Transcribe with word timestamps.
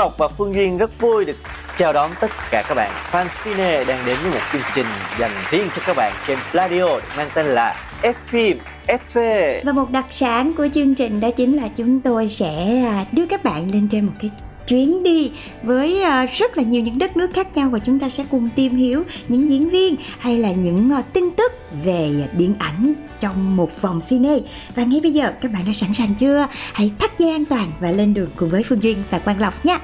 Lộc 0.00 0.18
và 0.18 0.28
Phương 0.28 0.54
Duyên 0.54 0.78
rất 0.78 1.00
vui 1.00 1.24
được 1.24 1.36
chào 1.76 1.92
đón 1.92 2.10
tất 2.20 2.30
cả 2.50 2.62
các 2.68 2.74
bạn 2.74 2.90
fan 3.12 3.44
cine 3.44 3.84
đang 3.84 4.06
đến 4.06 4.16
với 4.22 4.32
một 4.32 4.40
chương 4.52 4.62
trình 4.74 4.86
dành 5.18 5.30
riêng 5.50 5.68
cho 5.76 5.82
các 5.86 5.96
bạn 5.96 6.12
trên 6.26 6.38
Pladio 6.50 6.86
mang 7.16 7.28
tên 7.34 7.46
là 7.46 7.76
F 8.02 8.12
phim 8.22 8.58
FV. 8.86 9.20
Và 9.64 9.72
một 9.72 9.90
đặc 9.90 10.06
sản 10.10 10.52
của 10.56 10.68
chương 10.74 10.94
trình 10.94 11.20
đó 11.20 11.30
chính 11.30 11.56
là 11.56 11.68
chúng 11.76 12.00
tôi 12.00 12.28
sẽ 12.28 12.82
à, 12.84 13.04
đưa 13.12 13.26
các 13.26 13.44
bạn 13.44 13.70
lên 13.72 13.88
trên 13.88 14.06
một 14.06 14.12
cái 14.20 14.30
chuyến 14.68 15.02
đi 15.02 15.32
với 15.62 16.02
à, 16.02 16.26
rất 16.26 16.56
là 16.56 16.62
nhiều 16.62 16.82
những 16.82 16.98
đất 16.98 17.16
nước 17.16 17.30
khác 17.34 17.56
nhau 17.56 17.68
và 17.70 17.78
chúng 17.78 17.98
ta 17.98 18.08
sẽ 18.08 18.24
cùng 18.30 18.48
tìm 18.56 18.76
hiểu 18.76 19.02
những 19.28 19.50
diễn 19.50 19.68
viên 19.68 19.96
hay 20.18 20.38
là 20.38 20.52
những 20.52 20.90
à, 20.90 21.02
tin 21.12 21.29
về 21.84 22.28
điện 22.36 22.54
ảnh 22.58 22.92
trong 23.20 23.56
một 23.56 23.80
vòng 23.80 24.00
cine 24.08 24.38
và 24.74 24.82
ngay 24.82 25.00
bây 25.02 25.12
giờ 25.12 25.32
các 25.40 25.52
bạn 25.52 25.62
đã 25.66 25.72
sẵn 25.72 25.94
sàng 25.94 26.14
chưa 26.14 26.46
hãy 26.72 26.92
thắt 26.98 27.18
dây 27.18 27.30
an 27.30 27.44
toàn 27.44 27.72
và 27.80 27.90
lên 27.90 28.14
đường 28.14 28.30
cùng 28.36 28.50
với 28.50 28.62
phương 28.62 28.82
duyên 28.82 29.02
và 29.10 29.18
quang 29.18 29.40
lộc 29.40 29.64
nhé 29.64 29.78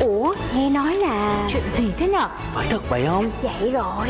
Ủa, 0.00 0.34
nghe 0.54 0.70
nói 0.70 0.96
là 0.96 1.48
Chuyện 1.52 1.62
gì 1.76 1.84
thế 1.98 2.08
nhở? 2.08 2.28
Phải 2.54 2.66
thật 2.70 2.88
vậy 2.88 3.04
không? 3.06 3.30
vậy 3.42 3.70
rồi 3.70 4.08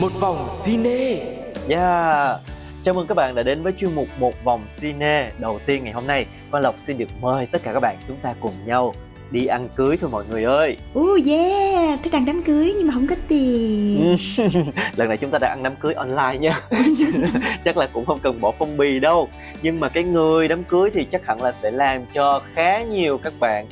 một 0.00 0.12
vòng 0.20 0.48
cine 0.64 1.34
Yeah. 1.68 2.40
Chào 2.84 2.94
mừng 2.94 3.06
các 3.06 3.14
bạn 3.14 3.34
đã 3.34 3.42
đến 3.42 3.62
với 3.62 3.72
chuyên 3.72 3.94
mục 3.94 4.08
Một 4.18 4.32
vòng 4.44 4.64
cine 4.80 5.32
đầu 5.38 5.60
tiên 5.66 5.84
ngày 5.84 5.92
hôm 5.92 6.06
nay. 6.06 6.26
Quang 6.50 6.62
Lộc 6.62 6.78
xin 6.78 6.98
được 6.98 7.08
mời 7.20 7.46
tất 7.46 7.62
cả 7.62 7.72
các 7.72 7.80
bạn 7.80 7.96
chúng 8.08 8.16
ta 8.16 8.34
cùng 8.40 8.52
nhau 8.66 8.94
đi 9.30 9.46
ăn 9.46 9.68
cưới 9.76 9.96
thôi 9.96 10.10
mọi 10.10 10.24
người 10.30 10.44
ơi. 10.44 10.76
Oh 10.98 11.26
yeah, 11.26 12.00
thích 12.02 12.12
ăn 12.12 12.24
đám 12.24 12.42
cưới 12.42 12.74
nhưng 12.76 12.86
mà 12.86 12.94
không 12.94 13.06
có 13.06 13.16
tiền 13.28 14.16
Lần 14.96 15.08
này 15.08 15.16
chúng 15.16 15.30
ta 15.30 15.38
đã 15.38 15.48
ăn 15.48 15.62
đám 15.62 15.76
cưới 15.76 15.94
online 15.94 16.38
nha. 16.40 16.54
chắc 17.64 17.76
là 17.76 17.86
cũng 17.92 18.06
không 18.06 18.18
cần 18.22 18.40
bỏ 18.40 18.52
phong 18.58 18.76
bì 18.76 19.00
đâu. 19.00 19.28
Nhưng 19.62 19.80
mà 19.80 19.88
cái 19.88 20.04
người 20.04 20.48
đám 20.48 20.64
cưới 20.64 20.90
thì 20.94 21.06
chắc 21.10 21.26
hẳn 21.26 21.42
là 21.42 21.52
sẽ 21.52 21.70
làm 21.70 22.00
cho 22.14 22.40
khá 22.54 22.82
nhiều 22.82 23.18
các 23.18 23.32
bạn 23.40 23.66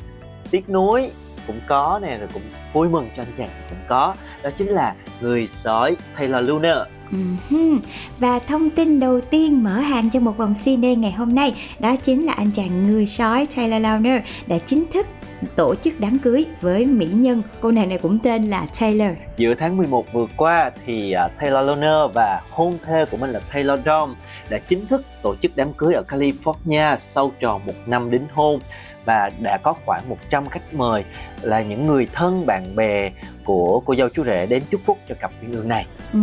tiếc 0.51 0.69
nuối 0.69 1.09
cũng 1.47 1.59
có 1.67 1.99
nè 2.03 2.17
rồi 2.17 2.27
cũng 2.33 2.41
vui 2.73 2.89
mừng 2.89 3.09
cho 3.15 3.23
anh 3.23 3.31
chàng 3.37 3.49
thì 3.59 3.63
cũng 3.69 3.77
có 3.87 4.15
đó 4.43 4.49
chính 4.55 4.67
là 4.67 4.93
người 5.21 5.47
sói 5.47 5.95
Taylor 6.17 6.49
Lunar 6.49 6.77
Ừm, 7.49 7.79
Và 8.19 8.39
thông 8.39 8.69
tin 8.69 8.99
đầu 8.99 9.21
tiên 9.21 9.63
mở 9.63 9.71
hàng 9.71 10.09
cho 10.09 10.19
một 10.19 10.37
vòng 10.37 10.53
cine 10.65 10.95
ngày 10.95 11.11
hôm 11.11 11.35
nay 11.35 11.53
đó 11.79 11.95
chính 12.03 12.25
là 12.25 12.33
anh 12.33 12.51
chàng 12.51 12.87
người 12.87 13.05
sói 13.05 13.47
Taylor 13.55 13.81
Lautner 13.81 14.21
đã 14.47 14.57
chính 14.65 14.85
thức 14.93 15.05
tổ 15.55 15.75
chức 15.75 15.93
đám 15.99 16.19
cưới 16.19 16.45
với 16.61 16.85
mỹ 16.85 17.05
nhân. 17.05 17.43
Cô 17.61 17.71
nàng 17.71 17.89
này 17.89 17.97
cũng 17.97 18.19
tên 18.23 18.43
là 18.43 18.67
Taylor. 18.79 19.17
Giữa 19.37 19.53
tháng 19.53 19.77
11 19.77 20.05
vừa 20.13 20.25
qua 20.37 20.71
thì 20.85 21.11
à, 21.11 21.27
Taylor 21.27 21.65
Lautner 21.65 22.15
và 22.15 22.41
hôn 22.49 22.77
thê 22.85 23.05
của 23.05 23.17
mình 23.17 23.31
là 23.31 23.39
Taylor 23.53 23.79
Dom 23.85 24.15
đã 24.49 24.59
chính 24.67 24.85
thức 24.85 25.05
tổ 25.21 25.35
chức 25.35 25.51
đám 25.55 25.73
cưới 25.73 25.93
ở 25.93 26.03
California 26.07 26.97
sau 26.97 27.31
tròn 27.39 27.65
một 27.65 27.73
năm 27.85 28.11
đính 28.11 28.27
hôn 28.33 28.59
và 29.05 29.29
đã 29.39 29.57
có 29.63 29.73
khoảng 29.85 30.09
100 30.09 30.49
khách 30.49 30.73
mời 30.73 31.03
là 31.41 31.61
những 31.61 31.87
người 31.87 32.07
thân 32.13 32.45
bạn 32.45 32.75
bè 32.75 33.11
của 33.43 33.81
cô 33.85 33.95
dâu 33.95 34.09
chú 34.09 34.23
rể 34.23 34.45
đến 34.45 34.63
chúc 34.69 34.81
phúc 34.85 34.97
cho 35.09 35.15
cặp 35.15 35.31
uyên 35.41 35.51
ương 35.51 35.67
này. 35.67 35.85
Ừ 36.13 36.19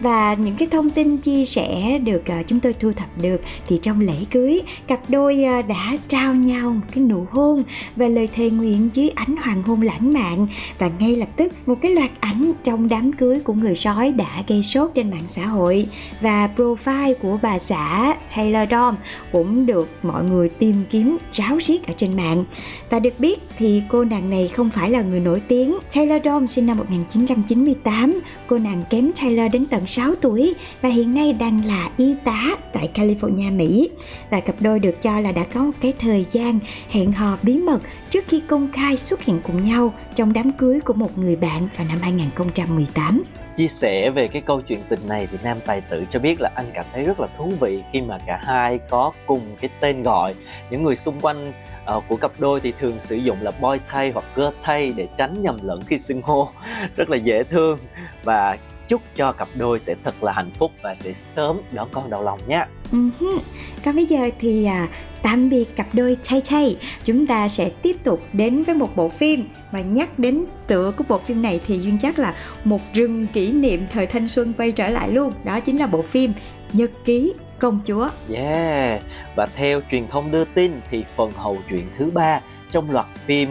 và 0.00 0.34
những 0.34 0.56
cái 0.56 0.68
thông 0.70 0.90
tin 0.90 1.16
chia 1.16 1.44
sẻ 1.44 1.98
được 1.98 2.22
ờ, 2.26 2.34
chúng 2.46 2.60
tôi 2.60 2.72
thu 2.72 2.92
thập 2.92 3.08
được 3.22 3.40
thì 3.66 3.78
trong 3.82 4.00
lễ 4.00 4.16
cưới, 4.30 4.62
cặp 4.86 5.00
đôi 5.08 5.44
ờ, 5.44 5.62
đã 5.62 5.98
trao 6.08 6.34
nhau 6.34 6.70
một 6.70 6.86
cái 6.94 7.04
nụ 7.04 7.26
hôn 7.30 7.62
và 7.96 8.08
lời 8.08 8.28
thề 8.34 8.50
nguyện 8.50 8.88
dưới 8.92 9.10
ánh 9.14 9.36
hoàng 9.36 9.62
hôn 9.62 9.82
lãng 9.82 10.12
mạn. 10.12 10.46
Và 10.78 10.90
ngay 10.98 11.16
lập 11.16 11.28
tức, 11.36 11.52
một 11.66 11.74
cái 11.82 11.94
loạt 11.94 12.10
ảnh 12.20 12.52
trong 12.64 12.88
đám 12.88 13.12
cưới 13.12 13.40
của 13.40 13.52
người 13.52 13.76
sói 13.76 14.12
đã 14.12 14.42
gây 14.48 14.62
sốt 14.62 14.90
trên 14.94 15.10
mạng 15.10 15.24
xã 15.28 15.46
hội. 15.46 15.86
Và 16.20 16.48
profile 16.56 17.14
của 17.22 17.38
bà 17.42 17.58
xã 17.58 18.14
Taylor 18.36 18.70
Dom 18.70 18.96
cũng 19.32 19.66
được 19.66 19.88
mọi 20.02 20.24
người 20.24 20.48
tìm 20.48 20.84
kiếm 20.90 21.18
ráo 21.32 21.56
riết 21.56 21.86
ở 21.86 21.92
trên 21.98 22.16
mạng 22.16 22.44
và 22.90 22.98
được 22.98 23.14
biết 23.18 23.38
thì 23.58 23.82
cô 23.88 24.04
nàng 24.04 24.30
này 24.30 24.48
không 24.48 24.70
phải 24.70 24.90
là 24.90 25.02
người 25.02 25.20
nổi 25.20 25.42
tiếng 25.48 25.78
Taylor 25.94 26.24
Dom 26.24 26.46
sinh 26.46 26.66
năm 26.66 26.78
1998 26.78 28.20
cô 28.46 28.58
nàng 28.58 28.84
kém 28.90 29.10
Taylor 29.20 29.52
đến 29.52 29.66
tận 29.66 29.86
6 29.86 30.14
tuổi 30.14 30.54
và 30.82 30.88
hiện 30.88 31.14
nay 31.14 31.32
đang 31.32 31.64
là 31.64 31.90
y 31.96 32.14
tá 32.24 32.56
tại 32.72 32.90
California, 32.94 33.56
Mỹ. 33.56 33.90
Và 34.30 34.40
cặp 34.40 34.54
đôi 34.60 34.78
được 34.78 35.02
cho 35.02 35.20
là 35.20 35.32
đã 35.32 35.44
có 35.44 35.62
một 35.62 35.72
cái 35.80 35.92
thời 35.98 36.26
gian 36.32 36.58
hẹn 36.90 37.12
hò 37.12 37.38
bí 37.42 37.58
mật 37.58 37.80
trước 38.10 38.24
khi 38.28 38.40
công 38.40 38.72
khai 38.72 38.96
xuất 38.96 39.22
hiện 39.22 39.40
cùng 39.46 39.64
nhau 39.64 39.94
trong 40.14 40.32
đám 40.32 40.52
cưới 40.52 40.80
của 40.80 40.94
một 40.94 41.18
người 41.18 41.36
bạn 41.36 41.68
vào 41.76 41.86
năm 41.86 41.98
2018. 42.00 43.22
Chia 43.58 43.68
sẻ 43.68 44.10
về 44.10 44.28
cái 44.28 44.42
câu 44.46 44.60
chuyện 44.60 44.80
tình 44.88 45.00
này 45.08 45.28
thì 45.32 45.38
nam 45.42 45.58
tài 45.66 45.80
tử 45.80 46.04
cho 46.10 46.20
biết 46.20 46.40
là 46.40 46.50
anh 46.54 46.66
cảm 46.74 46.86
thấy 46.92 47.04
rất 47.04 47.20
là 47.20 47.26
thú 47.36 47.52
vị 47.60 47.82
khi 47.92 48.02
mà 48.02 48.18
cả 48.26 48.40
hai 48.42 48.78
có 48.90 49.12
cùng 49.26 49.56
cái 49.60 49.70
tên 49.80 50.02
gọi. 50.02 50.34
Những 50.70 50.82
người 50.82 50.96
xung 50.96 51.20
quanh 51.20 51.52
uh, 51.96 52.04
của 52.08 52.16
cặp 52.16 52.32
đôi 52.38 52.60
thì 52.60 52.72
thường 52.78 53.00
sử 53.00 53.16
dụng 53.16 53.42
là 53.42 53.50
boy 53.50 53.78
Tay 53.92 54.10
hoặc 54.10 54.24
girl 54.36 54.48
Tay 54.66 54.92
để 54.96 55.08
tránh 55.16 55.42
nhầm 55.42 55.58
lẫn 55.62 55.80
khi 55.86 55.98
xưng 55.98 56.22
hô. 56.22 56.48
Rất 56.96 57.10
là 57.10 57.16
dễ 57.16 57.42
thương 57.42 57.78
và 58.24 58.56
chúc 58.88 59.02
cho 59.14 59.32
cặp 59.32 59.48
đôi 59.54 59.78
sẽ 59.78 59.94
thật 60.04 60.22
là 60.22 60.32
hạnh 60.32 60.50
phúc 60.58 60.72
và 60.82 60.94
sẽ 60.94 61.12
sớm 61.12 61.60
đón 61.72 61.88
con 61.92 62.10
đầu 62.10 62.22
lòng 62.22 62.40
nhé. 62.46 62.64
Uh-huh. 62.92 63.38
Còn 63.84 63.96
bây 63.96 64.06
giờ 64.06 64.30
thì 64.40 64.64
à, 64.64 64.88
tạm 65.22 65.48
biệt 65.48 65.76
cặp 65.76 65.86
đôi 65.92 66.16
Tay 66.30 66.42
Tay 66.50 66.76
Chúng 67.04 67.26
ta 67.26 67.48
sẽ 67.48 67.70
tiếp 67.82 67.96
tục 68.04 68.20
đến 68.32 68.64
với 68.64 68.74
một 68.74 68.96
bộ 68.96 69.08
phim 69.08 69.44
Và 69.72 69.80
nhắc 69.80 70.18
đến 70.18 70.44
tựa 70.66 70.92
của 70.96 71.04
bộ 71.08 71.18
phim 71.18 71.42
này 71.42 71.60
thì 71.66 71.78
Duyên 71.78 71.98
chắc 71.98 72.18
là 72.18 72.34
một 72.64 72.80
rừng 72.94 73.26
kỷ 73.26 73.52
niệm 73.52 73.86
thời 73.92 74.06
thanh 74.06 74.28
xuân 74.28 74.52
quay 74.58 74.72
trở 74.72 74.88
lại 74.88 75.10
luôn 75.10 75.32
Đó 75.44 75.60
chính 75.60 75.78
là 75.78 75.86
bộ 75.86 76.02
phim 76.02 76.32
Nhật 76.72 76.90
ký 77.04 77.34
công 77.58 77.80
chúa 77.84 78.08
Yeah, 78.34 79.02
và 79.36 79.48
theo 79.56 79.80
truyền 79.90 80.08
thông 80.08 80.30
đưa 80.30 80.44
tin 80.44 80.80
thì 80.90 81.04
phần 81.16 81.32
hậu 81.32 81.58
truyện 81.70 81.86
thứ 81.98 82.10
ba 82.10 82.40
trong 82.70 82.90
loạt 82.90 83.06
phim 83.26 83.48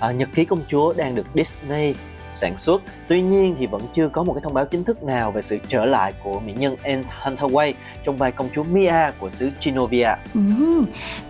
à, 0.00 0.10
Nhật 0.10 0.28
ký 0.34 0.44
công 0.44 0.62
chúa 0.68 0.94
đang 0.96 1.14
được 1.14 1.26
Disney 1.34 1.94
sản 2.30 2.56
xuất. 2.56 2.82
Tuy 3.08 3.20
nhiên 3.20 3.54
thì 3.58 3.66
vẫn 3.66 3.82
chưa 3.92 4.08
có 4.08 4.22
một 4.22 4.32
cái 4.32 4.40
thông 4.44 4.54
báo 4.54 4.64
chính 4.64 4.84
thức 4.84 5.02
nào 5.02 5.32
về 5.32 5.42
sự 5.42 5.58
trở 5.68 5.84
lại 5.84 6.12
của 6.24 6.40
mỹ 6.40 6.52
nhân 6.58 6.76
Anne 6.82 7.02
Hathaway 7.22 7.72
trong 8.04 8.18
vai 8.18 8.32
công 8.32 8.48
chúa 8.54 8.64
Mia 8.64 9.10
của 9.18 9.30
xứ 9.30 9.50
Genovia. 9.64 10.14
Ừ. 10.34 10.40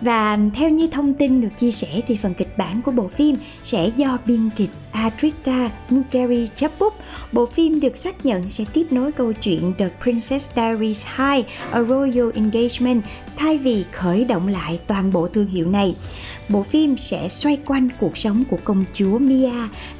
Và 0.01 0.37
theo 0.53 0.69
như 0.69 0.87
thông 0.87 1.13
tin 1.13 1.41
được 1.41 1.49
chia 1.59 1.71
sẻ 1.71 2.01
thì 2.07 2.17
phần 2.17 2.33
kịch 2.33 2.57
bản 2.57 2.81
của 2.81 2.91
bộ 2.91 3.09
phim 3.15 3.35
sẽ 3.63 3.89
do 3.95 4.17
biên 4.25 4.49
kịch 4.55 4.69
Adrita 4.91 5.69
Nugeri 5.93 6.47
chấp 6.55 6.71
bút. 6.79 6.93
Bộ 7.31 7.45
phim 7.45 7.79
được 7.79 7.97
xác 7.97 8.25
nhận 8.25 8.49
sẽ 8.49 8.65
tiếp 8.73 8.87
nối 8.91 9.11
câu 9.11 9.33
chuyện 9.33 9.73
The 9.77 9.89
Princess 10.03 10.55
Diaries 10.55 11.05
2 11.05 11.45
A 11.71 11.83
Royal 11.83 12.29
Engagement, 12.35 13.03
thay 13.35 13.57
vì 13.57 13.85
khởi 13.91 14.25
động 14.25 14.47
lại 14.47 14.79
toàn 14.87 15.13
bộ 15.13 15.27
thương 15.27 15.47
hiệu 15.47 15.67
này. 15.67 15.95
Bộ 16.49 16.63
phim 16.63 16.97
sẽ 16.97 17.29
xoay 17.29 17.57
quanh 17.65 17.89
cuộc 17.99 18.17
sống 18.17 18.43
của 18.49 18.57
công 18.63 18.85
chúa 18.93 19.19
Mia 19.19 19.51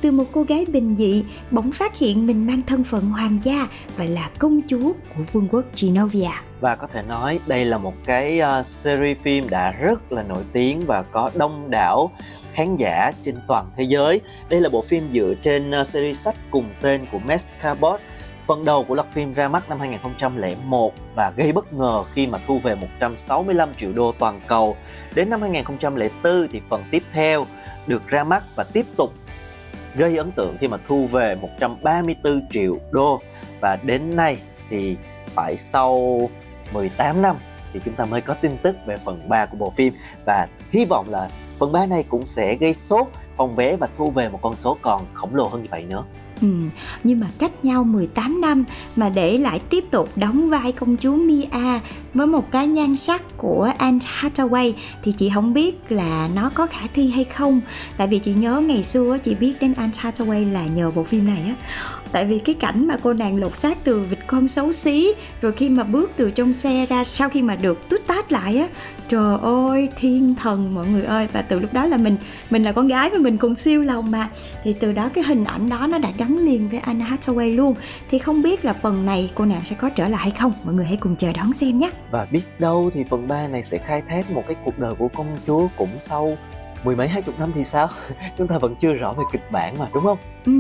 từ 0.02 0.12
một 0.12 0.25
cô 0.31 0.44
gái 0.44 0.66
bình 0.66 0.96
dị 0.97 1.24
bỗng 1.52 1.72
phát 1.72 1.97
hiện 1.97 2.28
mình 2.28 2.47
mang 2.47 2.62
thân 2.68 2.84
phận 2.84 3.06
hoàng 3.06 3.40
gia 3.44 3.68
và 3.97 4.06
là 4.06 4.29
công 4.40 4.62
chúa 4.68 4.94
của 5.16 5.24
vương 5.31 5.47
quốc 5.51 5.65
Genovia. 5.81 6.30
Và 6.60 6.75
có 6.75 6.88
thể 6.88 7.04
nói 7.07 7.39
đây 7.48 7.65
là 7.65 7.77
một 7.77 7.94
cái 8.06 8.42
uh, 8.60 8.65
series 8.65 9.18
phim 9.18 9.50
đã 9.50 9.71
rất 9.71 10.12
là 10.12 10.24
nổi 10.24 10.44
tiếng 10.54 10.86
và 10.86 11.01
có 11.01 11.31
đông 11.36 11.69
đảo 11.69 12.12
khán 12.54 12.75
giả 12.75 13.12
trên 13.21 13.36
toàn 13.48 13.65
thế 13.77 13.83
giới. 13.83 14.21
Đây 14.50 14.62
là 14.62 14.69
bộ 14.69 14.81
phim 14.81 15.04
dựa 15.13 15.33
trên 15.42 15.71
uh, 15.81 15.88
series 15.88 16.18
sách 16.18 16.36
cùng 16.51 16.65
tên 16.81 17.06
của 17.12 17.19
Max 17.19 17.51
Cabot. 17.62 18.00
Phần 18.51 18.65
đầu 18.65 18.83
của 18.83 18.95
loạt 18.95 19.09
phim 19.09 19.33
ra 19.33 19.48
mắt 19.48 19.69
năm 19.69 19.80
2001 19.80 20.94
và 21.15 21.31
gây 21.38 21.51
bất 21.51 21.74
ngờ 21.74 22.03
khi 22.13 22.27
mà 22.27 22.38
thu 22.48 22.59
về 22.59 22.75
165 22.75 23.74
triệu 23.74 23.94
đô 23.94 24.12
toàn 24.19 24.42
cầu. 24.48 24.75
Đến 25.15 25.30
năm 25.30 25.42
2004 25.42 26.48
thì 26.51 26.62
phần 26.69 26.83
tiếp 26.92 27.03
theo 27.13 27.45
được 27.88 28.07
ra 28.07 28.24
mắt 28.24 28.44
và 28.56 28.63
tiếp 28.63 28.86
tục 28.98 29.13
gây 29.95 30.18
ấn 30.18 30.31
tượng 30.31 30.57
khi 30.59 30.68
mà 30.68 30.77
thu 30.88 31.07
về 31.07 31.36
134 31.36 32.48
triệu 32.50 32.77
đô 32.92 33.21
và 33.62 33.75
đến 33.83 34.15
nay 34.15 34.38
thì 34.69 34.98
phải 35.36 35.57
sau 35.57 36.21
18 36.74 37.21
năm 37.21 37.36
thì 37.74 37.80
chúng 37.86 37.94
ta 37.94 38.06
mới 38.06 38.21
có 38.21 38.33
tin 38.33 38.57
tức 38.57 38.75
về 38.86 38.98
phần 38.98 39.30
3 39.30 39.45
của 39.45 39.57
bộ 39.57 39.69
phim 39.69 39.94
và 40.25 40.48
hy 40.71 40.86
vọng 40.86 41.06
là 41.09 41.30
phần 41.59 41.71
3 41.71 41.86
này 41.86 42.03
cũng 42.09 42.25
sẽ 42.25 42.56
gây 42.56 42.74
sốt, 42.74 43.07
phòng 43.38 43.56
vé 43.56 43.75
và 43.75 43.88
thu 43.98 44.12
về 44.12 44.30
một 44.30 44.39
con 44.42 44.56
số 44.56 44.77
còn 44.81 45.06
khổng 45.13 45.36
lồ 45.36 45.48
hơn 45.48 45.62
như 45.62 45.68
vậy 45.71 45.86
nữa. 45.89 46.03
Ừ, 46.41 46.47
nhưng 47.03 47.19
mà 47.19 47.27
cách 47.39 47.65
nhau 47.65 47.83
18 47.83 48.41
năm 48.41 48.63
mà 48.95 49.09
để 49.09 49.38
lại 49.38 49.59
tiếp 49.69 49.83
tục 49.91 50.09
đóng 50.15 50.49
vai 50.49 50.71
công 50.71 50.97
chúa 50.97 51.15
Mia 51.15 51.79
với 52.13 52.27
một 52.27 52.51
cái 52.51 52.67
nhan 52.67 52.95
sắc 52.97 53.38
của 53.38 53.71
Anne 53.77 54.05
Hathaway 54.19 54.73
thì 55.03 55.11
chị 55.11 55.31
không 55.33 55.53
biết 55.53 55.91
là 55.91 56.29
nó 56.35 56.51
có 56.53 56.65
khả 56.65 56.88
thi 56.93 57.11
hay 57.11 57.23
không. 57.23 57.61
Tại 57.97 58.07
vì 58.07 58.19
chị 58.19 58.33
nhớ 58.33 58.59
ngày 58.59 58.83
xưa 58.83 59.17
chị 59.23 59.35
biết 59.35 59.53
đến 59.61 59.73
Anne 59.73 59.93
Hathaway 59.93 60.53
là 60.53 60.65
nhờ 60.65 60.91
bộ 60.91 61.03
phim 61.03 61.27
này 61.27 61.43
á 61.47 61.55
tại 62.12 62.25
vì 62.25 62.40
cái 62.40 62.56
cảnh 62.56 62.88
mà 62.88 62.98
cô 63.04 63.13
nàng 63.13 63.38
lột 63.38 63.56
xác 63.56 63.78
từ 63.84 64.02
vịt 64.02 64.19
con 64.28 64.48
xấu 64.48 64.74
xí, 64.74 65.13
rồi 65.42 65.52
khi 65.52 65.69
mà 65.69 65.84
bước 65.84 66.12
từ 66.18 66.31
trong 66.31 66.54
xe 66.54 66.86
ra 66.86 67.04
sau 67.04 67.30
khi 67.30 67.42
mà 67.42 67.56
được 67.56 67.90
tút 67.90 68.08
tát 68.08 68.31
lại 68.31 68.58
á, 68.58 68.68
trời 69.10 69.38
ơi, 69.42 69.90
thiên 69.96 70.36
thần 70.36 70.75
mọi 70.75 70.88
người 70.88 71.04
ơi. 71.04 71.28
Và 71.34 71.42
từ 71.42 71.60
lúc 71.60 71.74
đó 71.74 71.86
là 71.86 71.98
mình 71.98 72.18
mình 72.50 72.63
là 72.63 72.72
con 72.72 72.88
gái 72.88 73.10
và 73.10 73.18
mình 73.18 73.38
cùng 73.38 73.56
siêu 73.56 73.81
lòng 73.81 74.12
mà. 74.12 74.30
Thì 74.63 74.74
từ 74.74 74.92
đó 74.92 75.10
cái 75.13 75.24
hình 75.24 75.44
ảnh 75.44 75.69
đó 75.69 75.88
nó 75.88 75.98
đã 75.98 76.10
gắn 76.18 76.38
liền 76.38 76.69
với 76.69 76.80
Anna 76.80 77.06
Hathaway 77.06 77.56
luôn. 77.56 77.75
Thì 78.12 78.19
không 78.19 78.42
biết 78.42 78.66
là 78.66 78.74
phần 78.74 79.06
này 79.06 79.31
cô 79.36 79.46
nàng 79.46 79.62
sẽ 79.66 79.75
có 79.75 79.90
trở 79.90 80.08
lại 80.08 80.22
hay 80.22 80.31
không? 80.40 80.54
Mọi 80.63 80.75
người 80.75 80.86
hãy 80.86 80.98
cùng 80.98 81.16
chờ 81.16 81.34
đón 81.34 81.54
xem 81.54 81.78
nhé. 81.78 81.90
Và 82.12 82.28
biết 82.31 82.42
đâu 82.60 82.92
thì 82.94 83.04
phần 83.10 83.28
3 83.28 83.48
này 83.48 83.63
sẽ 83.63 83.78
khai 83.78 84.02
thác 84.10 84.31
một 84.31 84.44
cái 84.48 84.56
cuộc 84.66 84.80
đời 84.80 84.96
của 84.96 85.08
công 85.08 85.38
chúa 85.48 85.68
cũng 85.78 85.90
sâu 85.98 86.38
mười 86.83 86.95
mấy 86.95 87.07
hai 87.07 87.22
chục 87.22 87.39
năm 87.39 87.51
thì 87.56 87.63
sao 87.63 87.89
chúng 88.38 88.48
ta 88.48 88.57
vẫn 88.57 88.75
chưa 88.75 88.94
rõ 88.94 89.13
về 89.13 89.24
kịch 89.31 89.51
bản 89.51 89.80
mà 89.80 89.86
đúng 89.94 90.04
không 90.04 90.18
Ừ, 90.45 90.51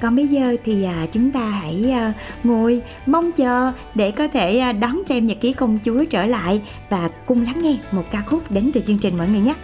còn 0.00 0.16
bây 0.16 0.28
giờ 0.28 0.56
thì 0.64 0.84
à, 0.84 1.06
chúng 1.10 1.30
ta 1.30 1.40
hãy 1.40 1.90
à, 1.92 2.12
ngồi 2.44 2.82
mong 3.06 3.32
chờ 3.32 3.72
để 3.94 4.10
có 4.10 4.28
thể 4.28 4.58
à, 4.58 4.72
đón 4.72 5.04
xem 5.04 5.24
nhật 5.24 5.38
ký 5.40 5.52
công 5.52 5.78
chúa 5.84 6.04
trở 6.10 6.26
lại 6.26 6.62
và 6.90 7.10
cùng 7.26 7.44
lắng 7.44 7.62
nghe 7.62 7.76
một 7.92 8.02
ca 8.10 8.22
khúc 8.26 8.50
đến 8.50 8.70
từ 8.74 8.80
chương 8.80 8.98
trình 8.98 9.18
mọi 9.18 9.28
người 9.28 9.40
nhé. 9.40 9.54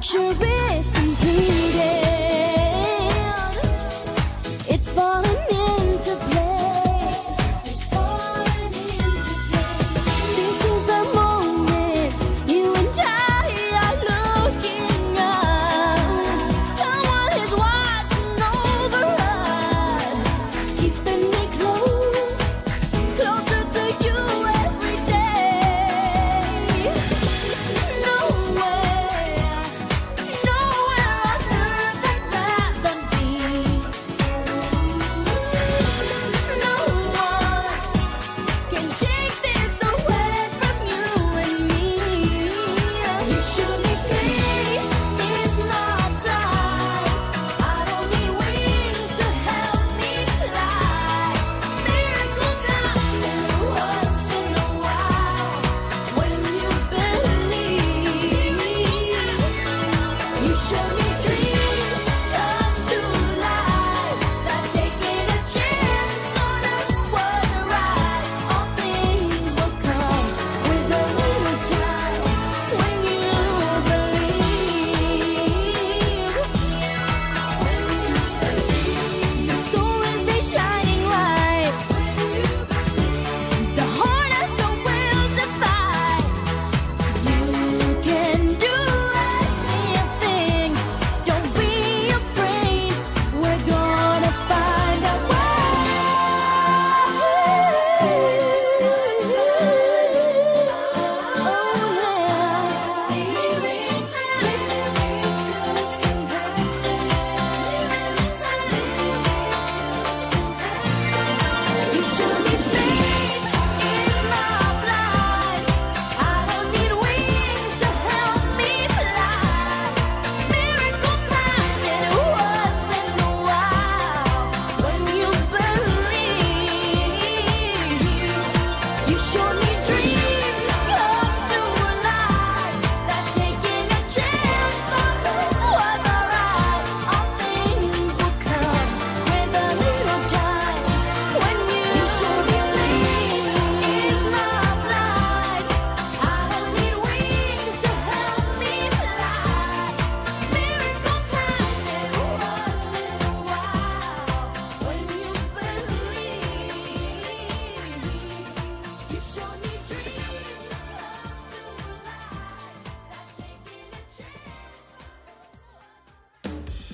Picture 0.00 0.42
is 0.42 0.59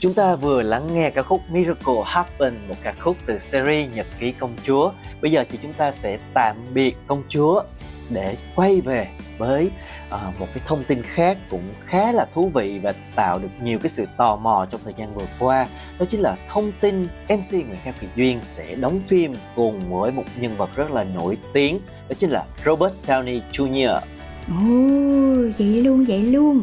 Chúng 0.07 0.15
ta 0.15 0.37
vừa 0.37 0.63
lắng 0.63 0.95
nghe 0.95 1.11
ca 1.11 1.23
khúc 1.23 1.41
Miracle 1.51 1.95
Happen, 2.05 2.69
một 2.69 2.75
ca 2.83 2.95
khúc 3.01 3.17
từ 3.27 3.39
series 3.39 3.91
Nhật 3.95 4.07
ký 4.21 4.33
công 4.33 4.57
chúa. 4.63 4.93
Bây 5.21 5.31
giờ 5.31 5.45
thì 5.49 5.59
chúng 5.63 5.73
ta 5.73 5.93
sẽ 5.93 6.19
tạm 6.35 6.57
biệt 6.75 6.97
công 7.07 7.23
chúa 7.29 7.63
để 8.11 8.37
quay 8.57 8.81
về 8.81 9.09
với 9.39 9.71
uh, 10.15 10.41
một 10.41 10.47
cái 10.55 10.65
thông 10.67 10.85
tin 10.85 11.03
khác 11.03 11.39
cũng 11.51 11.73
khá 11.85 12.13
là 12.13 12.27
thú 12.35 12.51
vị 12.55 12.81
và 12.83 12.95
tạo 13.17 13.39
được 13.39 13.49
nhiều 13.63 13.79
cái 13.79 13.89
sự 13.89 14.07
tò 14.17 14.37
mò 14.37 14.67
trong 14.71 14.81
thời 14.85 14.95
gian 14.97 15.15
vừa 15.15 15.27
qua 15.39 15.67
đó 15.99 16.07
chính 16.09 16.21
là 16.21 16.37
thông 16.49 16.73
tin 16.81 17.03
MC 17.29 17.53
Nguyễn 17.53 17.81
Cao 17.85 17.95
Kỳ 18.01 18.07
Duyên 18.17 18.41
sẽ 18.41 18.75
đóng 18.75 19.01
phim 19.07 19.35
cùng 19.57 20.01
với 20.01 20.13
một 20.13 20.25
nhân 20.37 20.57
vật 20.57 20.71
rất 20.77 20.91
là 20.91 21.05
nổi 21.05 21.39
tiếng 21.53 21.81
đó 22.09 22.15
chính 22.19 22.31
là 22.31 22.45
Robert 22.65 22.95
Downey 23.07 23.41
Jr. 23.53 24.01
Ồ, 24.49 24.55
vậy 25.59 25.83
luôn, 25.83 26.05
vậy 26.05 26.23
luôn. 26.23 26.63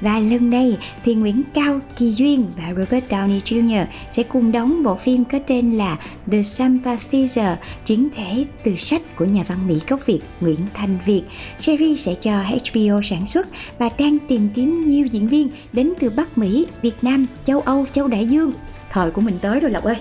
Và 0.00 0.18
lần 0.18 0.50
này 0.50 0.78
thì 1.04 1.14
Nguyễn 1.14 1.42
Cao 1.54 1.80
Kỳ 1.96 2.12
Duyên 2.12 2.44
và 2.56 2.64
Robert 2.68 3.04
Downey 3.10 3.40
Jr. 3.40 3.84
sẽ 4.10 4.22
cùng 4.22 4.52
đóng 4.52 4.82
bộ 4.82 4.96
phim 4.96 5.24
có 5.24 5.38
tên 5.46 5.72
là 5.72 5.96
The 6.30 6.38
Sympathizer, 6.38 7.56
chuyển 7.86 8.08
thể 8.16 8.44
từ 8.64 8.76
sách 8.76 9.16
của 9.16 9.24
nhà 9.24 9.42
văn 9.48 9.68
Mỹ 9.68 9.80
gốc 9.88 10.06
Việt 10.06 10.20
Nguyễn 10.40 10.58
Thanh 10.74 10.98
Việt. 11.06 11.22
Series 11.58 12.06
sẽ 12.06 12.14
cho 12.14 12.42
HBO 12.42 13.00
sản 13.02 13.26
xuất 13.26 13.46
và 13.78 13.90
đang 13.98 14.18
tìm 14.28 14.48
kiếm 14.54 14.80
nhiều 14.86 15.06
diễn 15.06 15.28
viên 15.28 15.48
đến 15.72 15.92
từ 16.00 16.10
Bắc 16.16 16.38
Mỹ, 16.38 16.66
Việt 16.82 16.94
Nam, 17.02 17.26
châu 17.44 17.60
Âu, 17.60 17.86
châu 17.92 18.08
Đại 18.08 18.26
Dương. 18.26 18.52
Thời 18.90 19.10
của 19.10 19.20
mình 19.20 19.38
tới 19.42 19.60
rồi 19.60 19.70
Lộc 19.70 19.84
ơi. 19.84 19.96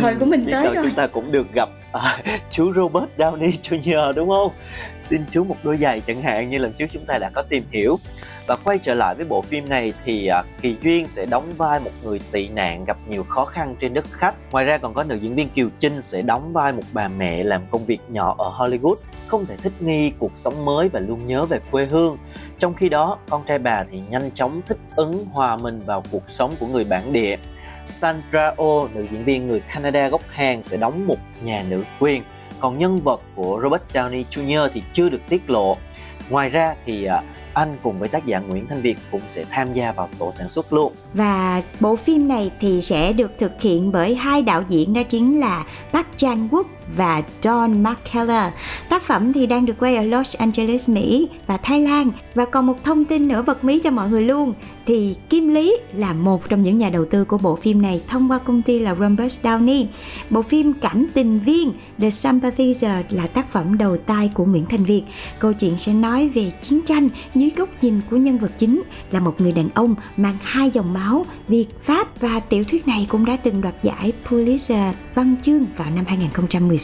Thời 0.00 0.14
của 0.14 0.26
mình 0.26 0.46
tới 0.52 0.74
rồi. 0.74 0.84
chúng 0.84 0.94
ta 0.94 1.06
cũng 1.06 1.32
được 1.32 1.52
gặp 1.52 1.68
à, 1.92 2.18
chú 2.50 2.72
Robert 2.72 3.08
Downey 3.18 3.50
Jr. 3.62 4.12
đúng 4.12 4.28
không? 4.28 4.52
Xin 4.98 5.24
chú 5.30 5.44
một 5.44 5.56
đôi 5.62 5.76
giày 5.76 6.00
chẳng 6.00 6.22
hạn 6.22 6.50
như 6.50 6.58
lần 6.58 6.72
trước 6.72 6.86
chúng 6.92 7.04
ta 7.06 7.18
đã 7.18 7.30
có 7.34 7.42
tìm 7.42 7.64
hiểu. 7.70 7.98
Và 8.46 8.56
quay 8.64 8.78
trở 8.78 8.94
lại 8.94 9.14
với 9.14 9.24
bộ 9.24 9.42
phim 9.42 9.68
này 9.68 9.92
thì 10.04 10.26
à, 10.26 10.42
Kỳ 10.62 10.76
Duyên 10.82 11.08
sẽ 11.08 11.26
đóng 11.26 11.54
vai 11.56 11.80
một 11.80 11.90
người 12.02 12.20
tị 12.30 12.48
nạn 12.48 12.84
gặp 12.84 12.96
nhiều 13.08 13.22
khó 13.22 13.44
khăn 13.44 13.76
trên 13.80 13.94
đất 13.94 14.04
khách. 14.10 14.34
Ngoài 14.50 14.64
ra 14.64 14.78
còn 14.78 14.94
có 14.94 15.04
nữ 15.04 15.16
diễn 15.16 15.34
viên 15.34 15.48
Kiều 15.48 15.68
Trinh 15.78 16.02
sẽ 16.02 16.22
đóng 16.22 16.52
vai 16.52 16.72
một 16.72 16.82
bà 16.92 17.08
mẹ 17.08 17.44
làm 17.44 17.62
công 17.70 17.84
việc 17.84 18.00
nhỏ 18.08 18.34
ở 18.38 18.50
Hollywood 18.50 18.94
không 19.30 19.46
thể 19.46 19.56
thích 19.56 19.72
nghi 19.80 20.12
cuộc 20.18 20.30
sống 20.34 20.64
mới 20.64 20.88
và 20.88 21.00
luôn 21.00 21.26
nhớ 21.26 21.44
về 21.44 21.60
quê 21.70 21.84
hương. 21.84 22.18
Trong 22.58 22.74
khi 22.74 22.88
đó, 22.88 23.18
con 23.28 23.42
trai 23.46 23.58
bà 23.58 23.84
thì 23.90 24.02
nhanh 24.10 24.30
chóng 24.30 24.60
thích 24.66 24.78
ứng 24.96 25.24
hòa 25.32 25.56
mình 25.56 25.82
vào 25.86 26.02
cuộc 26.10 26.22
sống 26.26 26.54
của 26.60 26.66
người 26.66 26.84
bản 26.84 27.12
địa. 27.12 27.36
Sandra 27.88 28.54
Oh, 28.62 28.94
nữ 28.94 29.06
diễn 29.10 29.24
viên 29.24 29.46
người 29.46 29.60
Canada 29.60 30.08
gốc 30.08 30.22
Hàn 30.28 30.62
sẽ 30.62 30.76
đóng 30.76 31.06
một 31.06 31.18
nhà 31.42 31.64
nữ 31.68 31.84
quyền. 32.00 32.22
Còn 32.60 32.78
nhân 32.78 33.00
vật 33.04 33.20
của 33.36 33.60
Robert 33.62 33.82
Downey 33.92 34.24
Jr. 34.30 34.68
thì 34.72 34.82
chưa 34.92 35.08
được 35.08 35.20
tiết 35.28 35.50
lộ. 35.50 35.76
Ngoài 36.30 36.48
ra 36.48 36.74
thì 36.86 37.04
à, 37.04 37.22
anh 37.54 37.78
cùng 37.82 37.98
với 37.98 38.08
tác 38.08 38.26
giả 38.26 38.38
Nguyễn 38.38 38.66
Thanh 38.66 38.82
Việt 38.82 38.98
cũng 39.10 39.22
sẽ 39.26 39.44
tham 39.50 39.72
gia 39.72 39.92
vào 39.92 40.08
tổ 40.18 40.30
sản 40.30 40.48
xuất 40.48 40.72
luôn. 40.72 40.92
Và 41.14 41.62
bộ 41.80 41.96
phim 41.96 42.28
này 42.28 42.50
thì 42.60 42.80
sẽ 42.80 43.12
được 43.12 43.30
thực 43.40 43.52
hiện 43.60 43.92
bởi 43.92 44.14
hai 44.14 44.42
đạo 44.42 44.64
diễn 44.68 44.94
đó 44.94 45.02
chính 45.02 45.40
là 45.40 45.64
Park 45.92 46.06
Chan 46.16 46.48
Wook 46.48 46.64
và 46.96 47.22
Don 47.42 47.82
McKellar. 47.82 48.52
Tác 48.88 49.02
phẩm 49.02 49.32
thì 49.32 49.46
đang 49.46 49.66
được 49.66 49.74
quay 49.78 49.96
ở 49.96 50.02
Los 50.02 50.36
Angeles, 50.36 50.90
Mỹ 50.90 51.28
và 51.46 51.56
Thái 51.56 51.80
Lan. 51.80 52.10
Và 52.34 52.44
còn 52.44 52.66
một 52.66 52.84
thông 52.84 53.04
tin 53.04 53.28
nữa 53.28 53.42
bật 53.46 53.64
mí 53.64 53.78
cho 53.78 53.90
mọi 53.90 54.10
người 54.10 54.22
luôn 54.22 54.54
thì 54.86 55.16
Kim 55.30 55.48
Lý 55.48 55.76
là 55.94 56.12
một 56.12 56.48
trong 56.48 56.62
những 56.62 56.78
nhà 56.78 56.90
đầu 56.90 57.04
tư 57.04 57.24
của 57.24 57.38
bộ 57.38 57.56
phim 57.56 57.82
này 57.82 58.02
thông 58.08 58.30
qua 58.30 58.38
công 58.38 58.62
ty 58.62 58.78
là 58.78 58.94
Rumbus 58.94 59.46
Downey. 59.46 59.86
Bộ 60.30 60.42
phim 60.42 60.72
Cảm 60.72 61.06
tình 61.14 61.40
viên 61.40 61.72
The 61.98 62.08
Sympathizer 62.08 63.02
là 63.10 63.26
tác 63.26 63.52
phẩm 63.52 63.78
đầu 63.78 63.96
tay 63.96 64.30
của 64.34 64.44
Nguyễn 64.44 64.66
Thành 64.66 64.84
Việt. 64.84 65.02
Câu 65.38 65.52
chuyện 65.52 65.78
sẽ 65.78 65.92
nói 65.92 66.28
về 66.28 66.52
chiến 66.60 66.80
tranh 66.86 67.08
dưới 67.34 67.50
góc 67.56 67.68
nhìn 67.80 68.00
của 68.10 68.16
nhân 68.16 68.38
vật 68.38 68.52
chính 68.58 68.82
là 69.10 69.20
một 69.20 69.40
người 69.40 69.52
đàn 69.52 69.68
ông 69.74 69.94
mang 70.16 70.36
hai 70.42 70.70
dòng 70.70 70.92
máu 70.92 71.26
Việt 71.48 71.66
Pháp 71.82 72.20
và 72.20 72.40
tiểu 72.40 72.64
thuyết 72.64 72.88
này 72.88 73.06
cũng 73.10 73.24
đã 73.24 73.36
từng 73.36 73.60
đoạt 73.60 73.74
giải 73.82 74.12
Pulitzer 74.28 74.92
văn 75.14 75.34
chương 75.42 75.66
vào 75.76 75.88
năm 75.96 76.04
2016 76.06 76.79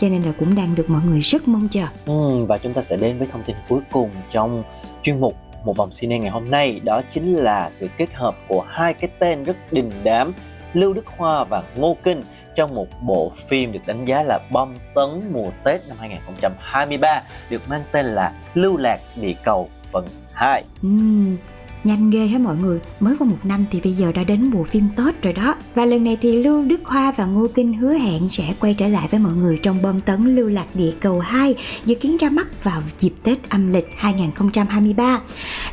cho 0.00 0.08
nên 0.08 0.22
là 0.22 0.32
cũng 0.38 0.54
đang 0.54 0.74
được 0.74 0.90
mọi 0.90 1.02
người 1.04 1.20
rất 1.20 1.48
mong 1.48 1.68
chờ. 1.68 1.86
Ừ, 2.06 2.44
và 2.44 2.58
chúng 2.58 2.72
ta 2.72 2.82
sẽ 2.82 2.96
đến 2.96 3.18
với 3.18 3.28
thông 3.32 3.42
tin 3.46 3.56
cuối 3.68 3.80
cùng 3.92 4.10
trong 4.30 4.62
chuyên 5.02 5.20
mục 5.20 5.34
một 5.64 5.76
vòng 5.76 5.88
cine 6.00 6.18
ngày 6.18 6.30
hôm 6.30 6.50
nay 6.50 6.80
đó 6.84 7.00
chính 7.08 7.34
là 7.34 7.70
sự 7.70 7.88
kết 7.98 8.14
hợp 8.14 8.36
của 8.48 8.64
hai 8.68 8.94
cái 8.94 9.10
tên 9.18 9.44
rất 9.44 9.72
đình 9.72 9.90
đám 10.04 10.32
Lưu 10.72 10.94
Đức 10.94 11.06
Hoa 11.06 11.44
và 11.44 11.62
Ngô 11.76 11.96
Kinh 12.04 12.22
trong 12.54 12.74
một 12.74 12.86
bộ 13.02 13.32
phim 13.48 13.72
được 13.72 13.80
đánh 13.86 14.04
giá 14.04 14.22
là 14.22 14.38
bom 14.52 14.74
tấn 14.94 15.32
mùa 15.32 15.50
Tết 15.64 15.88
năm 15.88 15.96
2023 16.00 17.22
được 17.50 17.68
mang 17.68 17.82
tên 17.92 18.06
là 18.06 18.32
Lưu 18.54 18.76
Lạc 18.76 19.00
Địa 19.16 19.34
Cầu 19.44 19.68
phần 19.92 20.06
2. 20.32 20.64
Ừm, 20.82 21.36
nhanh 21.84 22.10
ghê 22.10 22.26
hết 22.26 22.38
mọi 22.38 22.56
người? 22.56 22.80
Mới 23.00 23.16
qua 23.18 23.28
một 23.28 23.38
năm 23.44 23.64
thì 23.70 23.80
bây 23.80 23.92
giờ 23.92 24.12
đã 24.12 24.24
đến 24.24 24.50
mùa 24.50 24.64
phim 24.64 24.88
Tết 24.96 25.22
rồi 25.22 25.32
đó. 25.32 25.54
Và 25.74 25.84
lần 25.84 26.04
này 26.04 26.18
thì 26.20 26.42
Lưu 26.42 26.64
Đức 26.64 26.84
Hoa 26.84 27.12
và 27.16 27.24
Ngô 27.24 27.46
Kinh 27.54 27.72
hứa 27.72 27.92
hẹn 27.92 28.28
sẽ 28.28 28.54
quay 28.60 28.74
trở 28.74 28.88
lại 28.88 29.08
với 29.10 29.20
mọi 29.20 29.32
người 29.32 29.58
trong 29.62 29.82
bom 29.82 30.00
tấn 30.00 30.36
Lưu 30.36 30.48
Lạc 30.48 30.66
Địa 30.74 30.92
Cầu 31.00 31.20
2 31.20 31.54
dự 31.84 31.94
kiến 31.94 32.16
ra 32.16 32.28
mắt 32.28 32.64
vào 32.64 32.82
dịp 32.98 33.12
Tết 33.22 33.50
âm 33.50 33.72
lịch 33.72 33.88
2023 33.96 35.20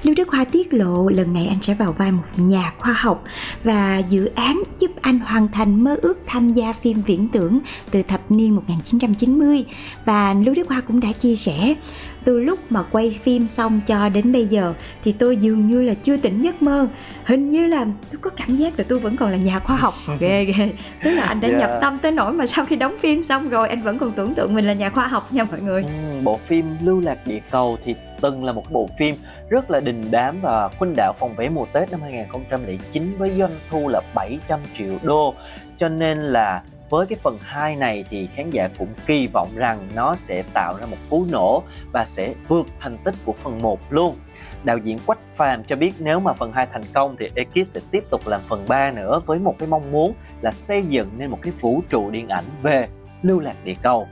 Lưu 0.03 0.15
Đức 0.15 0.29
Hoa 0.29 0.45
tiết 0.45 0.73
lộ 0.73 1.09
lần 1.09 1.33
này 1.33 1.47
anh 1.47 1.61
sẽ 1.61 1.73
vào 1.73 1.95
vai 1.97 2.11
một 2.11 2.23
nhà 2.37 2.73
khoa 2.79 2.93
học 2.93 3.23
và 3.63 3.97
dự 4.09 4.25
án 4.35 4.63
giúp 4.79 4.91
anh 5.01 5.19
hoàn 5.19 5.47
thành 5.47 5.83
mơ 5.83 5.95
ước 6.01 6.17
tham 6.25 6.53
gia 6.53 6.73
phim 6.73 7.01
viễn 7.01 7.27
tưởng 7.27 7.59
từ 7.91 8.03
thập 8.03 8.31
niên 8.31 8.55
1990 8.55 9.65
và 10.05 10.33
Lưu 10.33 10.55
Đức 10.55 10.69
Hoa 10.69 10.81
cũng 10.81 10.99
đã 10.99 11.11
chia 11.11 11.35
sẻ 11.35 11.75
từ 12.23 12.39
lúc 12.39 12.59
mà 12.69 12.83
quay 12.91 13.11
phim 13.23 13.47
xong 13.47 13.81
cho 13.87 14.09
đến 14.09 14.31
bây 14.31 14.45
giờ 14.45 14.73
thì 15.03 15.11
tôi 15.11 15.37
dường 15.37 15.67
như 15.67 15.81
là 15.81 15.93
chưa 15.93 16.17
tỉnh 16.17 16.41
giấc 16.41 16.61
mơ. 16.61 16.87
Hình 17.25 17.51
như 17.51 17.67
là 17.67 17.85
tôi 18.11 18.19
có 18.21 18.29
cảm 18.29 18.57
giác 18.57 18.73
là 18.79 18.85
tôi 18.87 18.99
vẫn 18.99 19.15
còn 19.17 19.31
là 19.31 19.37
nhà 19.37 19.59
khoa 19.59 19.75
học. 19.75 19.93
Ghê 20.19 20.45
ghê. 20.45 20.69
Tức 21.03 21.09
là 21.09 21.23
anh 21.23 21.41
đã 21.41 21.47
Yeah. 21.47 21.59
nhập 21.59 21.71
tâm 21.81 21.99
tới 22.01 22.11
nỗi 22.11 22.33
mà 22.33 22.45
sau 22.45 22.65
khi 22.65 22.75
đóng 22.75 22.95
phim 23.01 23.23
xong 23.23 23.49
rồi 23.49 23.69
anh 23.69 23.81
vẫn 23.81 23.99
còn 23.99 24.11
tưởng 24.11 24.35
tượng 24.35 24.55
mình 24.55 24.65
là 24.67 24.73
nhà 24.73 24.89
khoa 24.89 25.07
học 25.07 25.33
nha 25.33 25.43
mọi 25.43 25.61
người. 25.61 25.83
Ừ, 25.83 25.89
bộ 26.23 26.37
phim 26.37 26.77
Lưu 26.81 26.99
Lạc 27.01 27.27
Địa 27.27 27.39
Cầu 27.51 27.77
thì 27.83 27.95
từng 28.21 28.43
là 28.43 28.53
một 28.53 28.71
bộ 28.71 28.89
phim 28.97 29.15
rất 29.49 29.71
là 29.71 29.79
đình 29.79 30.03
đám 30.11 30.39
và 30.41 30.69
khuynh 30.77 30.93
đảo 30.97 31.13
phòng 31.19 31.35
vé 31.37 31.49
mùa 31.49 31.65
Tết 31.73 31.91
năm 31.91 32.01
2009 32.01 33.17
với 33.17 33.29
doanh 33.29 33.55
thu 33.69 33.87
là 33.87 34.01
700 34.15 34.59
triệu 34.77 34.97
đô. 35.03 35.33
Cho 35.77 35.89
nên 35.89 36.17
là 36.17 36.61
với 36.89 37.05
cái 37.05 37.19
phần 37.23 37.37
2 37.41 37.75
này 37.75 38.03
thì 38.09 38.29
khán 38.35 38.49
giả 38.49 38.69
cũng 38.77 38.87
kỳ 39.05 39.27
vọng 39.27 39.49
rằng 39.55 39.89
nó 39.95 40.15
sẽ 40.15 40.43
tạo 40.53 40.77
ra 40.79 40.85
một 40.85 40.97
cú 41.09 41.25
nổ 41.31 41.63
và 41.91 42.05
sẽ 42.05 42.33
vượt 42.47 42.67
thành 42.79 42.97
tích 43.03 43.15
của 43.25 43.33
phần 43.33 43.61
1 43.61 43.79
luôn. 43.89 44.15
Đạo 44.63 44.77
diễn 44.77 44.99
Quách 45.05 45.25
Phàm 45.25 45.63
cho 45.63 45.75
biết 45.75 45.93
nếu 45.99 46.19
mà 46.19 46.33
phần 46.33 46.51
2 46.53 46.67
thành 46.73 46.83
công 46.93 47.15
thì 47.15 47.29
ekip 47.35 47.67
sẽ 47.67 47.81
tiếp 47.91 48.03
tục 48.09 48.27
làm 48.27 48.41
phần 48.47 48.65
3 48.67 48.91
nữa 48.91 49.21
với 49.25 49.39
một 49.39 49.55
cái 49.59 49.67
mong 49.67 49.91
muốn 49.91 50.13
là 50.41 50.51
xây 50.51 50.81
dựng 50.81 51.09
nên 51.17 51.31
một 51.31 51.39
cái 51.41 51.53
vũ 51.59 51.81
trụ 51.89 52.09
điện 52.09 52.27
ảnh 52.27 52.45
về 52.61 52.87
lưu 53.21 53.39
lạc 53.39 53.55
địa 53.63 53.75
cầu. 53.81 54.07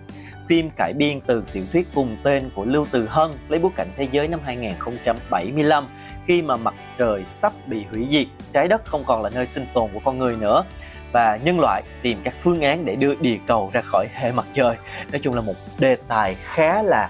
Phim 0.49 0.69
cải 0.69 0.93
biên 0.93 1.21
từ 1.21 1.43
tiểu 1.53 1.63
thuyết 1.73 1.87
cùng 1.95 2.17
tên 2.23 2.49
của 2.55 2.65
Lưu 2.65 2.87
Từ 2.91 3.07
Hân 3.09 3.31
lấy 3.49 3.59
bối 3.59 3.71
cảnh 3.75 3.87
thế 3.97 4.07
giới 4.11 4.27
năm 4.27 4.39
2075 4.45 5.87
khi 6.27 6.41
mà 6.41 6.57
mặt 6.57 6.73
trời 6.97 7.25
sắp 7.25 7.53
bị 7.67 7.83
hủy 7.91 8.07
diệt, 8.09 8.27
trái 8.53 8.67
đất 8.67 8.85
không 8.85 9.03
còn 9.05 9.21
là 9.23 9.29
nơi 9.29 9.45
sinh 9.45 9.65
tồn 9.73 9.89
của 9.93 9.99
con 10.05 10.17
người 10.17 10.35
nữa 10.35 10.63
và 11.11 11.39
nhân 11.43 11.59
loại 11.59 11.83
tìm 12.01 12.17
các 12.23 12.35
phương 12.39 12.61
án 12.61 12.85
để 12.85 12.95
đưa 12.95 13.15
địa 13.15 13.37
cầu 13.47 13.69
ra 13.73 13.81
khỏi 13.81 14.07
hệ 14.13 14.31
mặt 14.31 14.45
trời. 14.53 14.75
Nói 15.11 15.21
chung 15.23 15.33
là 15.33 15.41
một 15.41 15.53
đề 15.79 15.97
tài 16.07 16.35
khá 16.35 16.81
là 16.81 17.09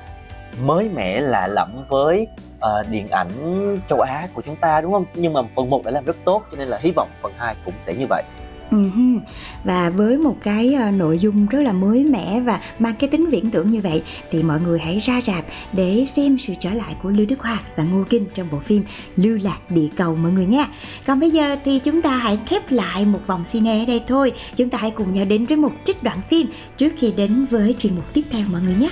mới 0.61 0.89
mẻ 0.89 1.19
lạ 1.21 1.47
lẫm 1.47 1.85
với 1.89 2.27
uh, 2.55 2.89
điện 2.89 3.09
ảnh 3.09 3.29
châu 3.87 3.99
Á 3.99 4.27
của 4.33 4.41
chúng 4.45 4.55
ta 4.55 4.81
đúng 4.81 4.91
không? 4.91 5.05
Nhưng 5.13 5.33
mà 5.33 5.41
phần 5.55 5.69
1 5.69 5.85
đã 5.85 5.91
làm 5.91 6.05
rất 6.05 6.17
tốt 6.25 6.43
cho 6.51 6.57
nên 6.57 6.67
là 6.67 6.77
hy 6.81 6.91
vọng 6.95 7.09
phần 7.21 7.33
2 7.37 7.55
cũng 7.65 7.77
sẽ 7.77 7.93
như 7.93 8.05
vậy. 8.09 8.23
Ừ 8.71 8.77
và 9.63 9.89
với 9.89 10.17
một 10.17 10.37
cái 10.43 10.73
ờ, 10.73 10.91
nội 10.91 11.19
dung 11.19 11.45
rất 11.45 11.59
là 11.59 11.73
mới 11.73 12.03
mẻ 12.03 12.39
và 12.39 12.59
mang 12.79 12.95
cái 12.99 13.09
tính 13.09 13.29
viễn 13.29 13.49
tưởng 13.49 13.69
như 13.69 13.81
vậy 13.81 14.03
thì 14.31 14.43
mọi 14.43 14.59
người 14.61 14.79
hãy 14.79 14.99
ra 14.99 15.21
rạp 15.27 15.45
để 15.73 16.05
xem 16.07 16.37
sự 16.37 16.53
trở 16.59 16.73
lại 16.73 16.95
của 17.03 17.09
Lưu 17.09 17.25
Đức 17.25 17.39
Hoa 17.39 17.59
và 17.75 17.83
Ngô 17.83 18.03
Kinh 18.09 18.25
trong 18.33 18.47
bộ 18.51 18.59
phim 18.59 18.83
Lưu 19.15 19.39
Lạc 19.43 19.59
Địa 19.69 19.87
Cầu 19.95 20.15
mọi 20.15 20.31
người 20.31 20.45
nha. 20.45 20.65
Còn 21.05 21.19
bây 21.19 21.31
giờ 21.31 21.55
thì 21.65 21.79
chúng 21.79 22.01
ta 22.01 22.17
hãy 22.17 22.39
khép 22.45 22.71
lại 22.71 23.05
một 23.05 23.19
vòng 23.27 23.43
cine 23.51 23.79
ở 23.79 23.85
đây 23.85 24.03
thôi. 24.07 24.31
Chúng 24.55 24.69
ta 24.69 24.77
hãy 24.77 24.91
cùng 24.91 25.13
nhau 25.13 25.25
đến 25.25 25.45
với 25.45 25.57
một 25.57 25.71
trích 25.83 26.03
đoạn 26.03 26.17
phim 26.29 26.47
trước 26.77 26.93
khi 26.97 27.13
đến 27.17 27.45
với 27.49 27.75
chuyên 27.79 27.95
mục 27.95 28.13
tiếp 28.13 28.23
theo 28.29 28.43
mọi 28.51 28.61
người 28.61 28.75
nhé. 28.75 28.89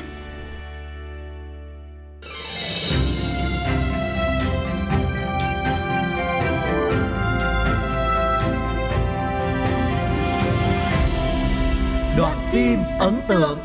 Đoạn 12.17 12.49
phim 12.51 12.79
ấn 12.99 13.21
tượng. 13.27 13.59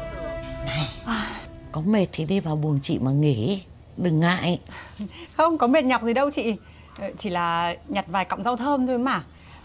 Có 1.73 1.81
mệt 1.81 2.07
thì 2.13 2.25
đi 2.25 2.41
vào 2.41 2.57
buồng 2.57 2.79
chị 2.83 2.99
mà 2.99 3.11
nghỉ. 3.11 3.63
Đừng 3.97 4.21
ngại. 4.21 4.61
Không 5.37 5.59
có 5.59 5.67
mệt 5.67 5.85
nhọc 5.85 6.03
gì 6.03 6.15
đâu 6.15 6.31
chị. 6.31 6.57
Ờ, 6.99 7.11
Chỉ 7.19 7.31
là 7.31 7.75
nhặt 7.89 8.05
vài 8.09 8.25
cọng 8.25 8.43
rau 8.43 8.57
thơm 8.57 8.87
thôi 8.87 8.99
mà. 8.99 9.23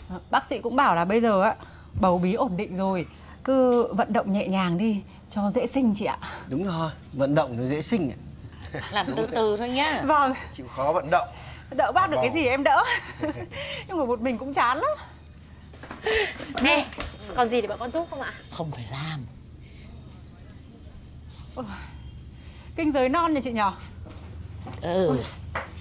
Ờ, 0.09 0.19
Bác 0.31 0.45
sĩ 0.49 0.59
cũng 0.59 0.75
bảo 0.75 0.95
là 0.95 1.05
bây 1.05 1.21
giờ 1.21 1.41
á 1.41 1.55
Bầu 2.01 2.17
bí 2.17 2.33
ổn 2.33 2.57
định 2.57 2.77
rồi. 2.77 3.05
Cứ 3.43 3.87
vận 3.93 4.13
động 4.13 4.31
nhẹ 4.33 4.47
nhàng 4.47 4.77
đi 4.77 5.01
Cho 5.29 5.51
dễ 5.51 5.67
sinh 5.67 5.93
chị 5.97 6.05
ạ. 6.05 6.17
Đúng 6.47 6.63
rồi, 6.63 6.91
vận 7.13 7.35
động 7.35 7.57
nó 7.57 7.65
dễ 7.65 7.81
sinh 7.81 8.11
ạ. 8.11 8.17
Làm 8.91 9.05
từ 9.15 9.27
từ 9.31 9.57
thôi 9.57 9.69
nhá. 9.69 10.01
Vâng, 10.05 10.33
Chịu 10.53 10.67
khó 10.75 10.91
vận 10.91 11.09
động. 11.11 11.27
đỡ 11.77 11.91
bác 11.95 12.09
được 12.09 12.17
cái 12.21 12.31
gì 12.33 12.45
em 12.47 12.63
đỡ? 12.63 12.83
Nhưng 13.87 13.97
mà 13.97 14.05
một 14.05 14.21
mình 14.21 14.37
cũng 14.37 14.53
chán 14.53 14.77
lắm. 14.77 14.97
Mẹ, 16.61 16.85
còn 17.36 17.50
gì 17.50 17.62
để 17.62 17.67
bọn 17.67 17.79
con 17.79 17.91
giúp 17.91 18.08
không 18.10 18.22
ạ? 18.22 18.34
Không 18.51 18.72
phải 18.72 18.86
làm. 18.91 19.25
Kinh 22.75 22.91
giới 22.91 23.10
non 23.10 23.34
nhà 23.34 23.41
chị 23.44 23.51
nhỏ. 23.51 23.77
Ừ. 24.82 25.20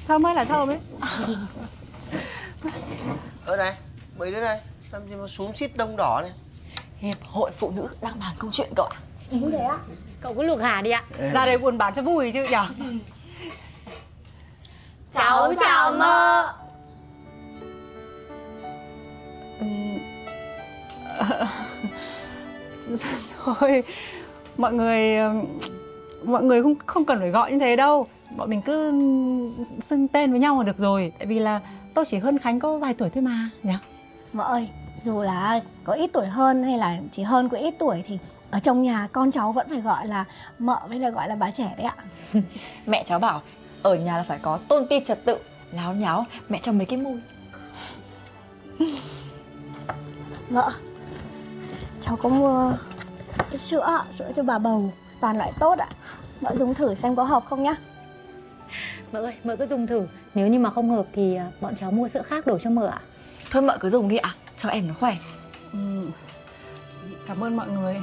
Thơm 0.08 0.26
ơi 0.26 0.34
là 0.34 0.44
thơm 0.44 0.68
ấy. 0.68 0.78
Ở 3.46 3.56
đây, 3.56 3.74
mấy 4.18 4.30
đứa 4.30 4.40
này 4.40 4.60
Làm 4.94 5.08
gì 5.08 5.14
mà 5.14 5.26
xuống 5.26 5.54
xít 5.54 5.76
đông 5.76 5.96
đỏ 5.96 6.20
này? 6.22 6.32
Hiệp 6.98 7.16
hội 7.22 7.50
phụ 7.58 7.70
nữ 7.70 7.88
đang 8.00 8.20
bàn 8.20 8.34
câu 8.38 8.50
chuyện 8.52 8.72
cậu 8.76 8.86
ạ. 8.86 9.00
Chính 9.30 9.50
thế 9.50 9.58
ạ. 9.58 9.78
Cậu 10.20 10.34
cứ 10.34 10.42
luộc 10.42 10.60
hà 10.60 10.82
đi 10.82 10.90
ạ. 10.90 11.04
Ra 11.32 11.46
đây 11.46 11.58
buồn 11.58 11.78
bán 11.78 11.94
cho 11.94 12.02
vui 12.02 12.32
chứ 12.32 12.46
nhở? 12.50 12.66
Cháu 15.12 15.54
chào 15.60 15.92
mơ 15.92 16.52
Thôi 23.44 23.82
Mọi 24.56 24.72
người 24.72 25.16
Mọi 26.24 26.42
người 26.42 26.62
không 26.62 26.74
không 26.86 27.04
cần 27.04 27.20
phải 27.20 27.30
gọi 27.30 27.52
như 27.52 27.58
thế 27.58 27.76
đâu. 27.76 28.06
Bọn 28.36 28.50
mình 28.50 28.62
cứ 28.62 28.92
xưng 29.88 30.08
tên 30.08 30.30
với 30.30 30.40
nhau 30.40 30.58
là 30.58 30.64
được 30.64 30.78
rồi. 30.78 31.12
Tại 31.18 31.26
vì 31.26 31.38
là 31.38 31.60
tôi 31.94 32.04
chỉ 32.04 32.18
hơn 32.18 32.38
Khánh 32.38 32.60
có 32.60 32.78
vài 32.78 32.94
tuổi 32.94 33.10
thôi 33.10 33.22
mà 33.22 33.50
nhỉ? 33.62 33.74
Vợ 34.32 34.44
ơi, 34.44 34.68
dù 35.02 35.22
là 35.22 35.60
có 35.84 35.92
ít 35.92 36.10
tuổi 36.12 36.26
hơn 36.26 36.62
hay 36.62 36.78
là 36.78 36.98
chỉ 37.12 37.22
hơn 37.22 37.48
có 37.48 37.56
ít 37.56 37.74
tuổi 37.78 38.02
thì 38.06 38.18
ở 38.50 38.58
trong 38.60 38.82
nhà 38.82 39.08
con 39.12 39.30
cháu 39.30 39.52
vẫn 39.52 39.66
phải 39.68 39.80
gọi 39.80 40.06
là 40.06 40.24
mợ 40.58 40.78
với 40.88 40.98
là 40.98 41.10
gọi 41.10 41.28
là 41.28 41.34
bà 41.34 41.50
trẻ 41.50 41.74
đấy 41.76 41.86
ạ. 41.86 41.94
Mẹ 42.86 43.02
cháu 43.06 43.18
bảo 43.18 43.42
ở 43.82 43.94
nhà 43.94 44.16
là 44.16 44.22
phải 44.22 44.38
có 44.38 44.58
tôn 44.68 44.86
ti 44.86 45.00
trật 45.04 45.24
tự 45.24 45.38
Láo 45.70 45.94
nháo 45.94 46.24
mẹ 46.48 46.58
cho 46.62 46.72
mấy 46.72 46.86
cái 46.86 46.98
mùi 46.98 47.20
Vợ, 50.50 50.72
cháu 52.04 52.16
có 52.16 52.28
mua 52.28 52.72
cái 53.50 53.58
sữa 53.58 53.80
ạ, 53.80 54.04
sữa 54.18 54.32
cho 54.36 54.42
bà 54.42 54.58
bầu, 54.58 54.92
toàn 55.20 55.38
loại 55.38 55.52
tốt 55.60 55.78
ạ. 55.78 55.88
Vợ 56.40 56.54
dùng 56.56 56.74
thử 56.74 56.94
xem 56.94 57.16
có 57.16 57.24
hợp 57.24 57.44
không 57.46 57.62
nhá. 57.62 57.74
Mợ 59.12 59.20
ơi, 59.20 59.34
mợ 59.44 59.56
cứ 59.56 59.66
dùng 59.66 59.86
thử. 59.86 60.06
Nếu 60.34 60.48
như 60.48 60.58
mà 60.58 60.70
không 60.70 60.90
hợp 60.90 61.06
thì 61.12 61.34
à, 61.36 61.50
bọn 61.60 61.74
cháu 61.76 61.90
mua 61.90 62.08
sữa 62.08 62.22
khác 62.22 62.46
đổi 62.46 62.58
cho 62.60 62.70
mợ 62.70 62.86
ạ. 62.86 63.00
Thôi 63.50 63.62
mợ 63.62 63.78
cứ 63.80 63.90
dùng 63.90 64.08
đi 64.08 64.16
ạ. 64.16 64.30
Cho 64.56 64.68
em 64.68 64.88
nó 64.88 64.94
khỏe. 65.00 65.16
Ừ. 65.72 65.78
Cảm 67.26 67.44
ơn 67.44 67.56
mọi 67.56 67.68
người. 67.68 68.00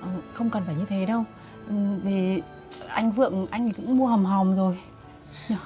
Ờ, 0.00 0.08
Không 0.32 0.50
cần 0.50 0.62
phải 0.66 0.74
như 0.74 0.84
thế 0.88 1.06
đâu. 1.06 1.24
Ừ, 1.68 1.74
Vì 2.02 2.42
anh 2.88 3.12
Vượng 3.12 3.46
anh 3.50 3.72
cũng 3.72 3.96
mua 3.96 4.06
hòm 4.06 4.24
hòm 4.24 4.54
rồi. 4.54 4.78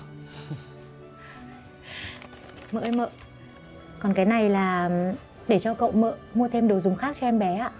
Mợ 2.72 2.80
ơi 2.80 2.92
mợ. 2.92 3.08
Còn 3.98 4.14
cái 4.14 4.24
này 4.24 4.48
là 4.48 4.90
để 5.50 5.58
cho 5.58 5.74
cậu 5.74 5.92
mợ 5.92 6.14
mua 6.34 6.48
thêm 6.48 6.68
đồ 6.68 6.80
dùng 6.80 6.96
khác 6.96 7.16
cho 7.20 7.26
em 7.26 7.38
bé 7.38 7.56
ạ. 7.56 7.70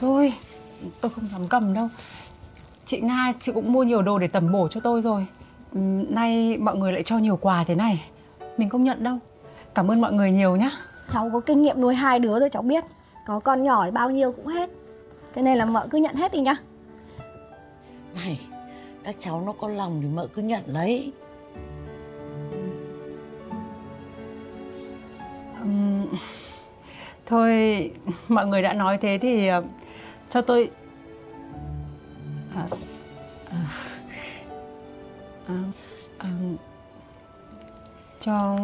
Thôi 0.00 0.32
tôi 1.00 1.10
không 1.10 1.28
dám 1.32 1.48
cầm 1.48 1.74
đâu. 1.74 1.88
Chị 2.84 3.00
Nga 3.00 3.32
chị 3.40 3.52
cũng 3.52 3.72
mua 3.72 3.82
nhiều 3.82 4.02
đồ 4.02 4.18
để 4.18 4.26
tẩm 4.26 4.52
bổ 4.52 4.68
cho 4.68 4.80
tôi 4.80 5.02
rồi. 5.02 5.26
Ừ, 5.72 5.78
Nay 6.08 6.58
mọi 6.58 6.76
người 6.76 6.92
lại 6.92 7.02
cho 7.02 7.18
nhiều 7.18 7.36
quà 7.36 7.64
thế 7.64 7.74
này. 7.74 8.04
Mình 8.56 8.68
không 8.68 8.84
nhận 8.84 9.04
đâu. 9.04 9.18
Cảm 9.74 9.90
ơn 9.90 10.00
mọi 10.00 10.12
người 10.12 10.32
nhiều 10.32 10.56
nhá. 10.56 10.70
Cháu 11.08 11.30
có 11.32 11.40
kinh 11.40 11.62
nghiệm 11.62 11.80
nuôi 11.80 11.94
hai 11.94 12.18
đứa 12.18 12.40
rồi 12.40 12.48
cháu 12.48 12.62
biết. 12.62 12.84
Có 13.26 13.40
con 13.40 13.62
nhỏ 13.62 13.84
thì 13.84 13.90
bao 13.90 14.10
nhiêu 14.10 14.32
cũng 14.32 14.46
hết. 14.46 14.70
Thế 15.34 15.42
nên 15.42 15.58
là 15.58 15.64
mợ 15.64 15.86
cứ 15.90 15.98
nhận 15.98 16.14
hết 16.14 16.32
đi 16.32 16.40
nhá. 16.40 16.56
Này 18.14 18.40
Các 19.04 19.16
cháu 19.18 19.42
nó 19.46 19.52
có 19.52 19.68
lòng 19.68 19.98
thì 20.02 20.08
mợ 20.08 20.26
cứ 20.26 20.42
nhận 20.42 20.62
lấy 20.66 21.12
Thôi 27.32 27.90
mọi 28.28 28.46
người 28.46 28.62
đã 28.62 28.72
nói 28.72 28.98
thế 28.98 29.18
thì 29.22 29.46
ờ, 29.46 29.64
cho 30.28 30.42
tôi 30.42 30.70
à, 32.54 32.66
à, 33.50 33.58
à, 35.48 35.54
à, 36.18 36.28
cho 38.20 38.58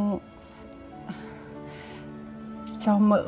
cho 2.78 2.98
mợ 2.98 3.24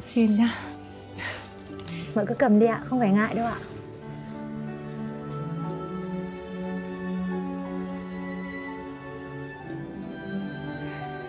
xin 0.00 0.36
nhá. 0.36 0.54
Mợ 2.14 2.24
cứ 2.28 2.34
cầm 2.34 2.58
đi 2.58 2.66
ạ, 2.66 2.80
không 2.84 3.00
phải 3.00 3.10
ngại 3.10 3.34
đâu 3.34 3.46
ạ. 3.46 3.58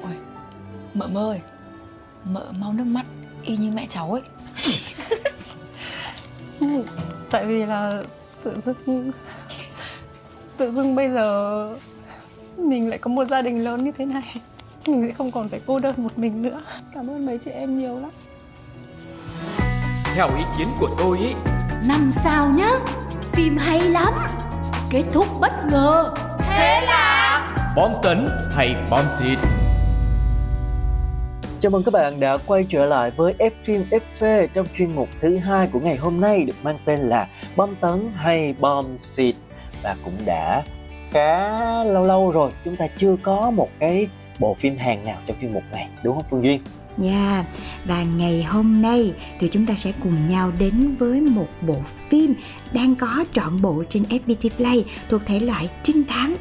Ôi, 0.03 0.13
mợ 0.93 1.07
mơ 1.07 1.31
ơi 1.31 1.41
Mợ 2.25 2.51
mau 2.59 2.73
nước 2.73 2.83
mắt 2.83 3.05
y 3.43 3.57
như 3.57 3.71
mẹ 3.71 3.87
cháu 3.89 4.11
ấy. 4.11 4.21
Tại 7.29 7.45
vì 7.45 7.65
là 7.65 8.03
tự 8.43 8.59
dưng 8.59 9.11
tự 10.57 10.71
dưng 10.71 10.95
bây 10.95 11.09
giờ 11.09 11.69
mình 12.57 12.89
lại 12.89 12.99
có 12.99 13.09
một 13.09 13.25
gia 13.25 13.41
đình 13.41 13.63
lớn 13.63 13.83
như 13.83 13.91
thế 13.97 14.05
này 14.05 14.35
mình 14.87 15.07
sẽ 15.07 15.13
không 15.13 15.31
còn 15.31 15.49
phải 15.49 15.61
cô 15.65 15.79
đơn 15.79 15.93
một 15.97 16.17
mình 16.17 16.41
nữa. 16.41 16.61
Cảm 16.93 17.09
ơn 17.09 17.25
mấy 17.25 17.37
chị 17.37 17.51
em 17.51 17.79
nhiều 17.79 17.99
lắm. 17.99 18.11
Theo 20.15 20.27
ý 20.37 20.43
kiến 20.57 20.67
của 20.79 20.89
tôi 20.97 21.19
ý 21.19 21.33
Năm 21.87 22.11
sao 22.23 22.49
nhá 22.49 22.71
Phim 23.33 23.57
hay 23.57 23.81
lắm. 23.81 24.13
Kết 24.89 25.03
thúc 25.13 25.27
bất 25.39 25.51
ngờ. 25.71 26.13
Thế 26.39 26.81
là 26.85 27.71
Bom 27.75 27.91
tấn 28.03 28.27
hay 28.55 28.75
bom 28.89 29.05
xịt 29.19 29.37
Chào 31.65 31.71
mừng 31.71 31.83
các 31.83 31.93
bạn 31.93 32.19
đã 32.19 32.37
quay 32.37 32.65
trở 32.69 32.85
lại 32.85 33.11
với 33.11 33.33
F 33.39 33.49
phim 33.63 33.83
FV 33.89 34.47
trong 34.53 34.67
chuyên 34.75 34.95
mục 34.95 35.09
thứ 35.21 35.37
hai 35.37 35.67
của 35.67 35.79
ngày 35.79 35.95
hôm 35.95 36.21
nay 36.21 36.43
được 36.43 36.53
mang 36.63 36.77
tên 36.85 36.99
là 36.99 37.27
Bom 37.55 37.75
tấn 37.75 38.11
hay 38.15 38.55
bom 38.59 38.97
xịt 38.97 39.35
và 39.83 39.95
cũng 40.03 40.13
đã 40.25 40.63
khá 41.11 41.49
lâu 41.83 42.03
lâu 42.03 42.31
rồi 42.31 42.51
chúng 42.65 42.75
ta 42.75 42.87
chưa 42.95 43.15
có 43.23 43.51
một 43.51 43.69
cái 43.79 44.07
bộ 44.39 44.53
phim 44.53 44.77
Hàn 44.77 45.05
nào 45.05 45.17
trong 45.25 45.37
chuyên 45.41 45.53
mục 45.53 45.63
này 45.71 45.87
đúng 46.03 46.15
không 46.15 46.25
Phương 46.29 46.43
Duyên? 46.43 46.59
Dạ, 46.97 47.45
và 47.85 48.03
ngày 48.17 48.43
hôm 48.43 48.81
nay 48.81 49.13
thì 49.39 49.49
chúng 49.51 49.65
ta 49.65 49.73
sẽ 49.77 49.91
cùng 50.03 50.29
nhau 50.29 50.51
đến 50.59 50.95
với 50.99 51.21
một 51.21 51.47
bộ 51.61 51.77
phim 52.09 52.33
đang 52.71 52.95
có 52.95 53.25
trọn 53.33 53.61
bộ 53.61 53.83
trên 53.89 54.03
FPT 54.03 54.49
Play 54.57 54.85
thuộc 55.09 55.21
thể 55.25 55.39
loại 55.39 55.69
trinh 55.83 56.03
thám, 56.03 56.35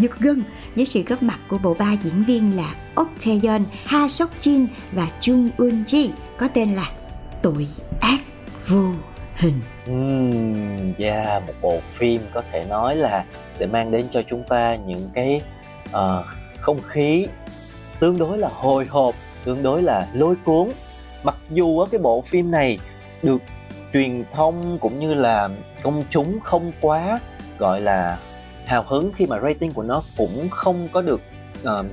giật 0.00 0.18
gân 0.18 0.44
với 0.74 0.84
sự 0.84 1.02
góp 1.02 1.22
mặt 1.22 1.38
của 1.48 1.58
bộ 1.58 1.74
ba 1.74 1.92
diễn 1.92 2.24
viên 2.24 2.56
là 2.56 2.74
Ok 2.94 3.08
Taeyeon, 3.26 3.60
Ha 3.84 4.08
Sok 4.08 4.30
Jin 4.40 4.66
và 4.92 5.08
Jung 5.20 5.48
Eun 5.58 5.84
Ji 5.84 6.08
có 6.38 6.48
tên 6.54 6.74
là 6.74 6.90
Tội 7.42 7.68
ác 8.00 8.18
vô 8.66 8.92
hình. 9.34 9.60
Ừm, 9.86 10.94
yeah, 10.98 11.46
một 11.46 11.52
bộ 11.62 11.80
phim 11.82 12.22
có 12.32 12.42
thể 12.52 12.64
nói 12.64 12.96
là 12.96 13.24
sẽ 13.50 13.66
mang 13.66 13.90
đến 13.90 14.06
cho 14.12 14.22
chúng 14.22 14.42
ta 14.48 14.76
những 14.76 15.10
cái 15.14 15.42
uh, 15.88 16.26
không 16.60 16.80
khí 16.82 17.26
tương 18.00 18.18
đối 18.18 18.38
là 18.38 18.48
hồi 18.54 18.86
hộp, 18.86 19.14
tương 19.44 19.62
đối 19.62 19.82
là 19.82 20.08
lôi 20.12 20.36
cuốn. 20.44 20.68
Mặc 21.22 21.36
dù 21.50 21.78
ở 21.78 21.86
cái 21.90 21.98
bộ 21.98 22.20
phim 22.20 22.50
này 22.50 22.78
được 23.22 23.42
truyền 23.92 24.24
thông 24.32 24.78
cũng 24.80 25.00
như 25.00 25.14
là 25.14 25.48
công 25.82 26.04
chúng 26.10 26.40
không 26.40 26.72
quá 26.80 27.20
gọi 27.58 27.80
là 27.80 28.18
hào 28.68 28.84
hứng 28.88 29.12
khi 29.14 29.26
mà 29.26 29.40
rating 29.40 29.72
của 29.72 29.82
nó 29.82 30.02
cũng 30.16 30.48
không 30.50 30.88
có 30.92 31.02
được 31.02 31.20
uh, 31.62 31.86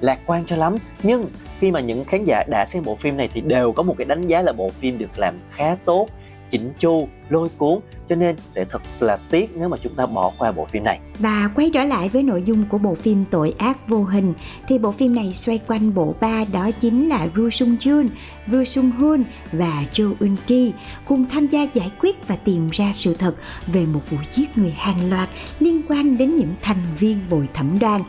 lạc 0.00 0.18
quan 0.26 0.44
cho 0.44 0.56
lắm. 0.56 0.76
Nhưng 1.02 1.26
khi 1.58 1.70
mà 1.70 1.80
những 1.80 2.04
khán 2.04 2.24
giả 2.24 2.44
đã 2.50 2.64
xem 2.66 2.84
bộ 2.84 2.96
phim 2.96 3.16
này 3.16 3.28
thì 3.34 3.40
đều 3.40 3.72
có 3.72 3.82
một 3.82 3.94
cái 3.98 4.04
đánh 4.04 4.26
giá 4.26 4.42
là 4.42 4.52
bộ 4.52 4.70
phim 4.70 4.98
được 4.98 5.18
làm 5.18 5.38
khá 5.50 5.76
tốt 5.84 6.06
chỉnh 6.50 6.72
chu 6.78 7.08
lôi 7.28 7.48
cuốn 7.58 7.78
cho 8.08 8.16
nên 8.16 8.36
sẽ 8.48 8.64
thật 8.64 8.82
là 9.00 9.18
tiếc 9.30 9.56
nếu 9.56 9.68
mà 9.68 9.76
chúng 9.82 9.94
ta 9.94 10.06
bỏ 10.06 10.32
qua 10.38 10.52
bộ 10.52 10.64
phim 10.64 10.84
này 10.84 11.00
Và 11.18 11.50
quay 11.54 11.70
trở 11.74 11.84
lại 11.84 12.08
với 12.08 12.22
nội 12.22 12.42
dung 12.46 12.64
của 12.68 12.78
bộ 12.78 12.94
phim 12.94 13.24
Tội 13.30 13.54
ác 13.58 13.88
vô 13.88 14.04
hình 14.04 14.34
thì 14.68 14.78
bộ 14.78 14.92
phim 14.92 15.14
này 15.14 15.32
xoay 15.32 15.60
quanh 15.66 15.94
bộ 15.94 16.14
ba 16.20 16.44
đó 16.52 16.70
chính 16.80 17.08
là 17.08 17.28
Ru 17.36 17.50
Sung 17.50 17.76
Jun, 17.80 18.08
Ru 18.52 18.64
Sung 18.64 18.90
Hoon 18.90 19.24
và 19.52 19.84
Jo 19.92 20.14
Eun 20.20 20.36
Ki 20.46 20.72
cùng 21.04 21.24
tham 21.24 21.46
gia 21.46 21.62
giải 21.62 21.90
quyết 22.00 22.28
và 22.28 22.36
tìm 22.36 22.68
ra 22.72 22.90
sự 22.94 23.14
thật 23.14 23.34
về 23.66 23.86
một 23.86 24.00
vụ 24.10 24.18
giết 24.32 24.58
người 24.58 24.74
hàng 24.76 25.10
loạt 25.10 25.28
liên 25.60 25.82
quan 25.88 26.18
đến 26.18 26.36
những 26.36 26.54
thành 26.62 26.84
viên 26.98 27.20
bồi 27.30 27.48
thẩm 27.54 27.78
đoàn. 27.78 28.00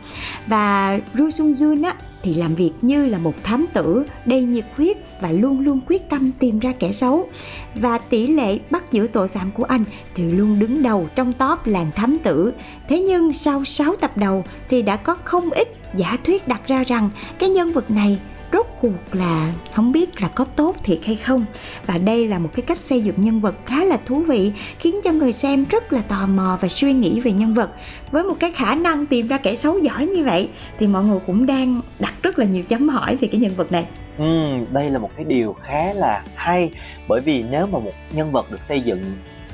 Và 0.46 0.98
Ru 1.14 1.30
Sung 1.30 1.50
Jun 1.50 1.84
á 1.84 1.94
thì 2.22 2.34
làm 2.34 2.54
việc 2.54 2.72
như 2.82 3.06
là 3.06 3.18
một 3.18 3.34
thám 3.42 3.66
tử, 3.72 4.04
đầy 4.24 4.42
nhiệt 4.42 4.64
huyết 4.76 4.96
và 5.20 5.30
luôn 5.30 5.60
luôn 5.60 5.80
quyết 5.86 6.10
tâm 6.10 6.30
tìm 6.38 6.58
ra 6.58 6.72
kẻ 6.78 6.92
xấu. 6.92 7.28
Và 7.74 7.98
tỷ 7.98 8.26
lệ 8.26 8.58
bắt 8.70 8.92
giữ 8.92 9.06
tội 9.12 9.28
phạm 9.28 9.50
của 9.50 9.64
anh 9.64 9.84
thì 10.14 10.30
luôn 10.32 10.58
đứng 10.58 10.82
đầu 10.82 11.08
trong 11.14 11.32
top 11.32 11.58
làng 11.64 11.90
thám 11.96 12.18
tử. 12.24 12.52
Thế 12.88 13.00
nhưng 13.00 13.32
sau 13.32 13.64
6 13.64 13.96
tập 13.96 14.16
đầu 14.16 14.44
thì 14.68 14.82
đã 14.82 14.96
có 14.96 15.16
không 15.24 15.50
ít 15.50 15.68
giả 15.94 16.16
thuyết 16.24 16.48
đặt 16.48 16.60
ra 16.66 16.84
rằng 16.84 17.10
cái 17.38 17.48
nhân 17.48 17.72
vật 17.72 17.90
này 17.90 18.18
rốt 18.52 18.66
cuộc 18.80 18.92
là 19.12 19.52
không 19.74 19.92
biết 19.92 20.22
là 20.22 20.28
có 20.28 20.44
tốt 20.56 20.76
thiệt 20.84 20.98
hay 21.06 21.16
không. 21.16 21.44
Và 21.86 21.98
đây 21.98 22.28
là 22.28 22.38
một 22.38 22.48
cái 22.56 22.62
cách 22.62 22.78
xây 22.78 23.00
dựng 23.00 23.14
nhân 23.18 23.40
vật 23.40 23.54
khá 23.66 23.84
là 23.84 23.96
thú 24.06 24.18
vị 24.20 24.52
khiến 24.78 24.96
cho 25.04 25.12
người 25.12 25.32
xem 25.32 25.64
rất 25.70 25.92
là 25.92 26.02
tò 26.02 26.26
mò 26.26 26.58
và 26.60 26.68
suy 26.68 26.92
nghĩ 26.92 27.20
về 27.20 27.32
nhân 27.32 27.54
vật. 27.54 27.70
Với 28.10 28.24
một 28.24 28.34
cái 28.40 28.52
khả 28.52 28.74
năng 28.74 29.06
tìm 29.06 29.26
ra 29.26 29.38
kẻ 29.38 29.56
xấu 29.56 29.78
giỏi 29.78 30.06
như 30.06 30.24
vậy 30.24 30.48
thì 30.78 30.86
mọi 30.86 31.04
người 31.04 31.18
cũng 31.26 31.46
đang 31.46 31.80
đặt 31.98 32.14
rất 32.22 32.38
là 32.38 32.46
nhiều 32.46 32.62
chấm 32.62 32.88
hỏi 32.88 33.16
về 33.16 33.28
cái 33.32 33.40
nhân 33.40 33.54
vật 33.56 33.72
này. 33.72 33.86
Ừ, 34.18 34.50
đây 34.72 34.90
là 34.90 34.98
một 34.98 35.10
cái 35.16 35.24
điều 35.24 35.52
khá 35.52 35.92
là 35.94 36.22
hay 36.34 36.70
bởi 37.08 37.20
vì 37.20 37.44
nếu 37.50 37.66
mà 37.66 37.78
một 37.78 37.92
nhân 38.12 38.32
vật 38.32 38.50
được 38.50 38.64
xây 38.64 38.80
dựng 38.80 39.02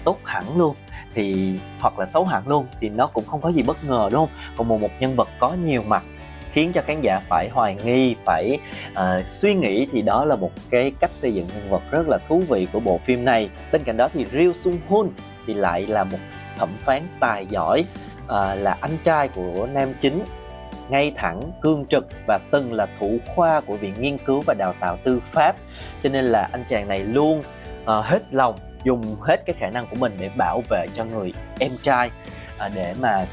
tốt 0.04 0.18
hẳn 0.24 0.56
luôn 0.56 0.76
thì 1.14 1.52
hoặc 1.80 1.98
là 1.98 2.06
xấu 2.06 2.24
hẳn 2.24 2.48
luôn 2.48 2.66
thì 2.80 2.88
nó 2.88 3.06
cũng 3.06 3.24
không 3.26 3.40
có 3.40 3.52
gì 3.52 3.62
bất 3.62 3.84
ngờ 3.84 4.08
đúng 4.12 4.20
không? 4.20 4.38
Còn 4.56 4.68
một 4.68 4.80
một 4.80 4.90
nhân 5.00 5.16
vật 5.16 5.28
có 5.40 5.54
nhiều 5.64 5.82
mặt 5.82 6.04
khiến 6.56 6.72
cho 6.72 6.82
khán 6.86 7.00
giả 7.00 7.20
phải 7.28 7.48
hoài 7.48 7.76
nghi, 7.84 8.16
phải 8.24 8.58
uh, 8.92 9.26
suy 9.26 9.54
nghĩ 9.54 9.88
thì 9.92 10.02
đó 10.02 10.24
là 10.24 10.36
một 10.36 10.50
cái 10.70 10.92
cách 11.00 11.12
xây 11.12 11.34
dựng 11.34 11.46
nhân 11.54 11.70
vật 11.70 11.82
rất 11.90 12.08
là 12.08 12.18
thú 12.28 12.42
vị 12.48 12.66
của 12.72 12.80
bộ 12.80 12.98
phim 13.04 13.24
này. 13.24 13.50
Bên 13.72 13.82
cạnh 13.84 13.96
đó 13.96 14.08
thì 14.12 14.26
Ryu 14.32 14.52
Sung 14.52 14.78
Hoon 14.88 15.08
thì 15.46 15.54
lại 15.54 15.86
là 15.86 16.04
một 16.04 16.18
thẩm 16.58 16.68
phán 16.80 17.02
tài 17.20 17.46
giỏi, 17.46 17.84
uh, 18.24 18.30
là 18.58 18.76
anh 18.80 18.96
trai 19.04 19.28
của 19.28 19.68
nam 19.72 19.94
chính 20.00 20.24
ngay 20.88 21.12
thẳng, 21.16 21.52
cương 21.62 21.86
trực 21.86 22.06
và 22.26 22.38
từng 22.50 22.72
là 22.72 22.86
thủ 23.00 23.18
khoa 23.26 23.60
của 23.60 23.76
Viện 23.76 23.94
Nghiên 24.00 24.18
cứu 24.18 24.42
và 24.46 24.54
Đào 24.54 24.74
tạo 24.80 24.98
Tư 25.04 25.20
pháp. 25.24 25.56
Cho 26.02 26.10
nên 26.10 26.24
là 26.24 26.48
anh 26.52 26.64
chàng 26.68 26.88
này 26.88 27.00
luôn 27.00 27.38
uh, 27.38 28.04
hết 28.04 28.22
lòng 28.30 28.58
dùng 28.84 29.16
hết 29.20 29.46
cái 29.46 29.56
khả 29.58 29.70
năng 29.70 29.86
của 29.86 29.96
mình 29.96 30.16
để 30.20 30.30
bảo 30.36 30.62
vệ 30.70 30.86
cho 30.94 31.04
người 31.04 31.32
em 31.58 31.70
trai 31.82 32.10
uh, 32.66 32.72
để 32.74 32.94
mà 33.00 33.26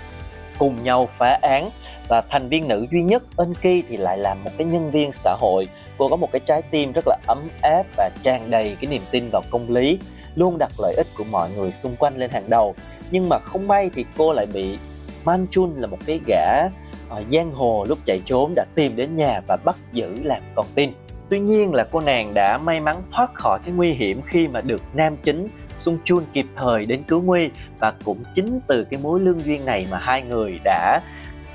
cùng 0.58 0.84
nhau 0.84 1.08
phá 1.12 1.40
án. 1.42 1.70
Và 2.08 2.22
thành 2.30 2.50
viên 2.50 2.68
nữ 2.68 2.86
duy 2.92 3.04
nhất 3.04 3.24
Ân 3.36 3.54
thì 3.62 3.98
lại 3.98 4.18
là 4.18 4.34
một 4.34 4.52
cái 4.58 4.66
nhân 4.66 4.92
viên 4.92 5.12
xã 5.12 5.36
hội. 5.40 5.68
Cô 5.98 6.10
có 6.10 6.16
một 6.16 6.32
cái 6.32 6.42
trái 6.46 6.62
tim 6.62 6.92
rất 6.92 7.08
là 7.08 7.18
ấm 7.28 7.50
áp 7.62 7.84
và 7.98 8.10
tràn 8.24 8.52
đầy 8.52 8.78
cái 8.82 8.92
niềm 8.92 9.02
tin 9.12 9.30
vào 9.32 9.42
công 9.50 9.72
lý, 9.72 10.00
luôn 10.36 10.58
đặt 10.58 10.72
lợi 10.78 10.94
ích 10.98 11.08
của 11.18 11.24
mọi 11.24 11.50
người 11.52 11.72
xung 11.72 11.96
quanh 11.96 12.18
lên 12.18 12.30
hàng 12.32 12.50
đầu. 12.50 12.76
Nhưng 13.12 13.30
mà 13.30 13.40
không 13.40 13.68
may 13.68 13.90
thì 13.96 14.06
cô 14.18 14.34
lại 14.34 14.46
bị 14.54 14.78
Manchun 15.24 15.76
là 15.78 15.88
một 15.88 15.98
cái 16.06 16.20
gã 16.28 16.68
ờ, 17.10 17.24
giang 17.32 17.52
hồ 17.52 17.86
lúc 17.90 18.00
chạy 18.06 18.22
trốn 18.26 18.54
đã 18.56 18.66
tìm 18.76 18.96
đến 18.96 19.16
nhà 19.16 19.42
và 19.48 19.58
bắt 19.66 19.76
giữ 19.94 20.18
làm 20.24 20.42
con 20.56 20.66
tin. 20.76 20.92
Tuy 21.30 21.40
nhiên 21.40 21.74
là 21.74 21.84
cô 21.92 22.02
nàng 22.02 22.34
đã 22.34 22.58
may 22.58 22.80
mắn 22.80 23.02
thoát 23.12 23.34
khỏi 23.34 23.60
cái 23.66 23.74
nguy 23.74 23.92
hiểm 23.92 24.22
khi 24.26 24.48
mà 24.48 24.62
được 24.62 24.82
nam 24.94 25.18
chính 25.24 25.48
Sung 25.78 25.98
Chun 26.04 26.24
kịp 26.34 26.46
thời 26.56 26.86
đến 26.86 27.04
cứu 27.08 27.22
nguy 27.22 27.50
và 27.80 27.94
cũng 28.04 28.24
chính 28.34 28.60
từ 28.68 28.84
cái 28.84 29.00
mối 29.04 29.20
lương 29.20 29.46
duyên 29.46 29.66
này 29.66 29.88
mà 29.92 29.98
hai 29.98 30.22
người 30.22 30.60
đã 30.64 31.02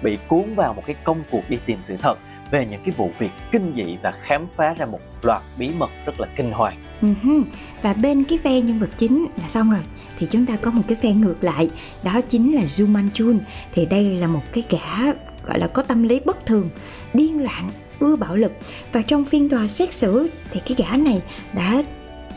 bị 0.02 0.18
cuốn 0.28 0.54
vào 0.54 0.74
một 0.74 0.82
cái 0.86 0.96
công 1.04 1.18
cuộc 1.30 1.42
đi 1.48 1.58
tìm 1.66 1.78
sự 1.80 1.96
thật 2.02 2.18
về 2.50 2.66
những 2.70 2.80
cái 2.84 2.94
vụ 2.96 3.10
việc 3.18 3.30
kinh 3.52 3.72
dị 3.76 3.96
và 4.02 4.12
khám 4.22 4.46
phá 4.56 4.74
ra 4.78 4.86
một 4.86 5.00
loạt 5.22 5.42
bí 5.58 5.70
mật 5.78 5.90
rất 6.06 6.20
là 6.20 6.28
kinh 6.36 6.52
hoàng. 6.52 6.76
Uh-huh. 7.02 7.44
Và 7.82 7.92
bên 7.92 8.24
cái 8.24 8.38
phe 8.38 8.60
nhân 8.60 8.78
vật 8.78 8.90
chính 8.98 9.26
là 9.42 9.48
xong 9.48 9.70
rồi 9.70 9.80
thì 10.18 10.26
chúng 10.30 10.46
ta 10.46 10.56
có 10.56 10.70
một 10.70 10.82
cái 10.88 10.96
phe 11.02 11.12
ngược 11.12 11.44
lại 11.44 11.70
đó 12.02 12.20
chính 12.28 12.54
là 12.54 12.62
Ju 12.62 13.08
Chun 13.14 13.40
thì 13.74 13.86
đây 13.86 14.04
là 14.04 14.26
một 14.26 14.42
cái 14.52 14.64
gã, 14.70 15.12
gọi 15.46 15.58
là, 15.58 15.66
có 15.66 15.82
tâm 15.82 16.02
lý 16.02 16.20
bất 16.24 16.46
thường, 16.46 16.70
điên 17.14 17.42
loạn, 17.42 17.70
ưa 18.00 18.16
bạo 18.16 18.36
lực 18.36 18.52
và 18.92 19.02
trong 19.02 19.24
phiên 19.24 19.48
tòa 19.48 19.66
xét 19.66 19.92
xử, 19.92 20.28
thì 20.50 20.60
cái 20.66 20.76
gã 20.78 20.96
này 20.96 21.22
đã 21.52 21.82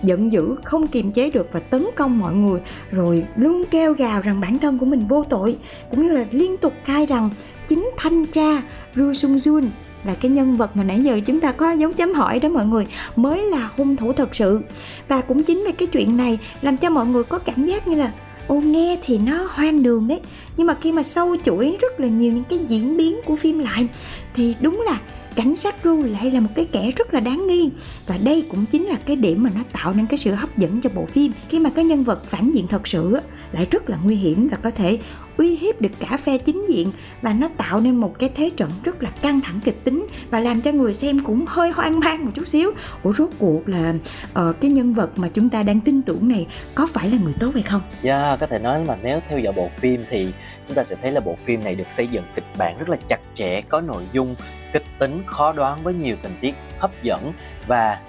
giận 0.04 0.32
dữ, 0.32 0.56
không 0.64 0.88
kiềm 0.88 1.12
chế 1.12 1.32
được 1.32 1.48
và 1.52 1.60
tấn 1.60 1.86
công 1.96 2.20
mọi 2.20 2.34
người, 2.34 2.62
rồi 2.92 3.26
luôn 3.36 3.64
kêu 3.72 3.94
gào 3.94 4.22
rằng 4.22 4.42
bản 4.42 4.60
thân 4.60 4.80
của 4.80 4.86
mình 4.86 5.08
vô 5.08 5.24
tội, 5.24 5.58
cũng 5.90 6.06
như 6.06 6.12
là 6.12 6.26
liên 6.32 6.58
tục 6.58 6.74
khai 6.86 7.06
rằng 7.06 7.30
chính 7.68 7.90
thanh 7.98 8.26
tra 8.26 8.62
Ru 8.96 9.14
Sung 9.14 9.36
Jun 9.36 9.68
là 10.04 10.16
cái 10.16 10.32
nhân 10.32 10.58
vật 10.58 10.76
mà 10.76 10.84
nãy 10.84 11.04
giờ 11.04 11.20
chúng 11.26 11.40
ta 11.40 11.52
có 11.52 11.72
dấu 11.72 11.94
chấm 11.94 12.14
hỏi 12.14 12.40
đó 12.40 12.50
mọi 12.50 12.66
người, 12.66 12.88
mới 13.16 13.46
là 13.46 13.70
hung 13.78 13.96
thủ 13.96 14.14
thật 14.14 14.36
sự. 14.36 14.60
Và 15.08 15.22
cũng 15.22 15.44
chính 15.44 15.64
vì 15.66 15.72
cái 15.72 15.88
chuyện 15.88 16.18
này 16.18 16.40
làm 16.62 16.78
cho 16.78 16.90
mọi 16.90 17.06
người 17.06 17.24
có 17.24 17.38
cảm 17.38 17.66
giác 17.66 17.88
như 17.88 17.96
là, 17.96 18.12
ô, 18.48 18.56
nghe 18.56 19.00
thì 19.04 19.18
nó 19.18 19.48
hoang 19.50 19.84
đường 19.84 20.08
đấy. 20.08 20.20
Nhưng 20.58 20.68
mà 20.68 20.76
khi 20.82 20.92
mà 20.92 21.04
sâu 21.04 21.36
chuỗi 21.46 21.78
rất 21.82 22.00
là 22.00 22.08
nhiều 22.08 22.34
những 22.34 22.44
cái 22.44 22.60
diễn 22.60 22.98
biến 22.98 23.20
của 23.26 23.36
phim 23.36 23.60
lại, 23.60 23.88
thì 24.36 24.56
đúng 24.62 24.82
là 24.86 25.00
cảnh 25.36 25.56
sát 25.56 25.76
Ru 25.84 26.04
lại 26.04 26.32
là 26.32 26.40
một 26.40 26.50
cái 26.56 26.66
kẻ 26.66 26.92
rất 26.96 27.14
là 27.14 27.20
đáng 27.20 27.48
nghi. 27.48 27.70
Và 28.08 28.18
đây 28.24 28.46
cũng 28.50 28.66
chính 28.66 28.86
là 28.86 28.96
cái 29.06 29.16
điểm 29.16 29.44
mà 29.44 29.50
nó 29.56 29.62
tạo 29.74 29.94
nên 29.94 30.06
cái 30.06 30.18
sự 30.18 30.32
hấp 30.32 30.58
dẫn 30.58 30.82
cho 30.82 30.90
bộ 30.96 31.06
phim 31.06 31.32
khi 31.50 31.60
mà 31.60 31.70
cái 31.70 31.86
nhân 31.86 32.04
vật 32.04 32.26
phản 32.26 32.52
diện 32.52 32.68
thật 32.68 32.88
sự 32.88 33.18
lại 33.52 33.68
rất 33.72 33.90
là 33.90 33.98
nguy 34.04 34.16
hiểm 34.16 34.48
và 34.52 34.58
có 34.58 34.72
thể 34.72 35.00
uy 35.42 35.56
hiếp 35.56 35.82
được 35.82 35.90
cả 36.00 36.18
phe 36.18 36.38
chính 36.38 36.66
diện 36.70 36.92
và 37.22 37.34
nó 37.34 37.50
tạo 37.58 37.80
nên 37.80 37.96
một 37.96 38.20
cái 38.20 38.30
thế 38.36 38.52
trận 38.58 38.72
rất 38.84 39.04
là 39.04 39.10
căng 39.22 39.42
thẳng 39.42 39.60
kịch 39.66 39.84
tính 39.84 40.08
và 40.30 40.40
làm 40.40 40.62
cho 40.62 40.72
người 40.72 40.94
xem 40.94 41.20
cũng 41.24 41.46
hơi 41.48 41.72
hoang 41.72 42.00
mang 42.00 42.26
một 42.26 42.32
chút 42.36 42.48
xíu. 42.48 42.72
Ủa 43.04 43.14
rốt 43.14 43.30
cuộc 43.40 43.70
là 43.70 43.94
uh, 44.40 44.56
cái 44.62 44.72
nhân 44.72 44.94
vật 44.94 45.10
mà 45.16 45.30
chúng 45.34 45.50
ta 45.50 45.64
đang 45.64 45.82
tin 45.82 46.02
tưởng 46.02 46.28
này 46.28 46.48
có 46.76 46.88
phải 46.94 47.10
là 47.10 47.18
người 47.24 47.34
tốt 47.40 47.52
hay 47.54 47.64
không? 47.64 47.82
Yeah, 48.04 48.40
có 48.40 48.48
thể 48.48 48.60
nói 48.60 48.84
mà 48.88 48.96
nếu 49.04 49.20
theo 49.30 49.40
dõi 49.40 49.54
bộ 49.54 49.70
phim 49.70 50.06
thì 50.10 50.34
chúng 50.68 50.76
ta 50.76 50.84
sẽ 50.84 50.96
thấy 51.02 51.12
là 51.12 51.22
bộ 51.22 51.38
phim 51.44 51.64
này 51.64 51.76
được 51.76 51.92
xây 51.92 52.08
dựng 52.08 52.24
kịch 52.36 52.48
bản 52.58 52.78
rất 52.78 52.90
là 52.90 52.98
chặt 53.08 53.20
chẽ, 53.34 53.62
có 53.62 53.82
nội 53.82 54.04
dung 54.14 54.36
kịch 54.74 54.86
tính 55.00 55.24
khó 55.26 55.54
đoán 55.54 55.84
với 55.84 55.94
nhiều 55.94 56.16
tình 56.24 56.34
tiết 56.42 56.56
hấp 56.80 56.92
dẫn 57.04 57.34
và 57.68 58.00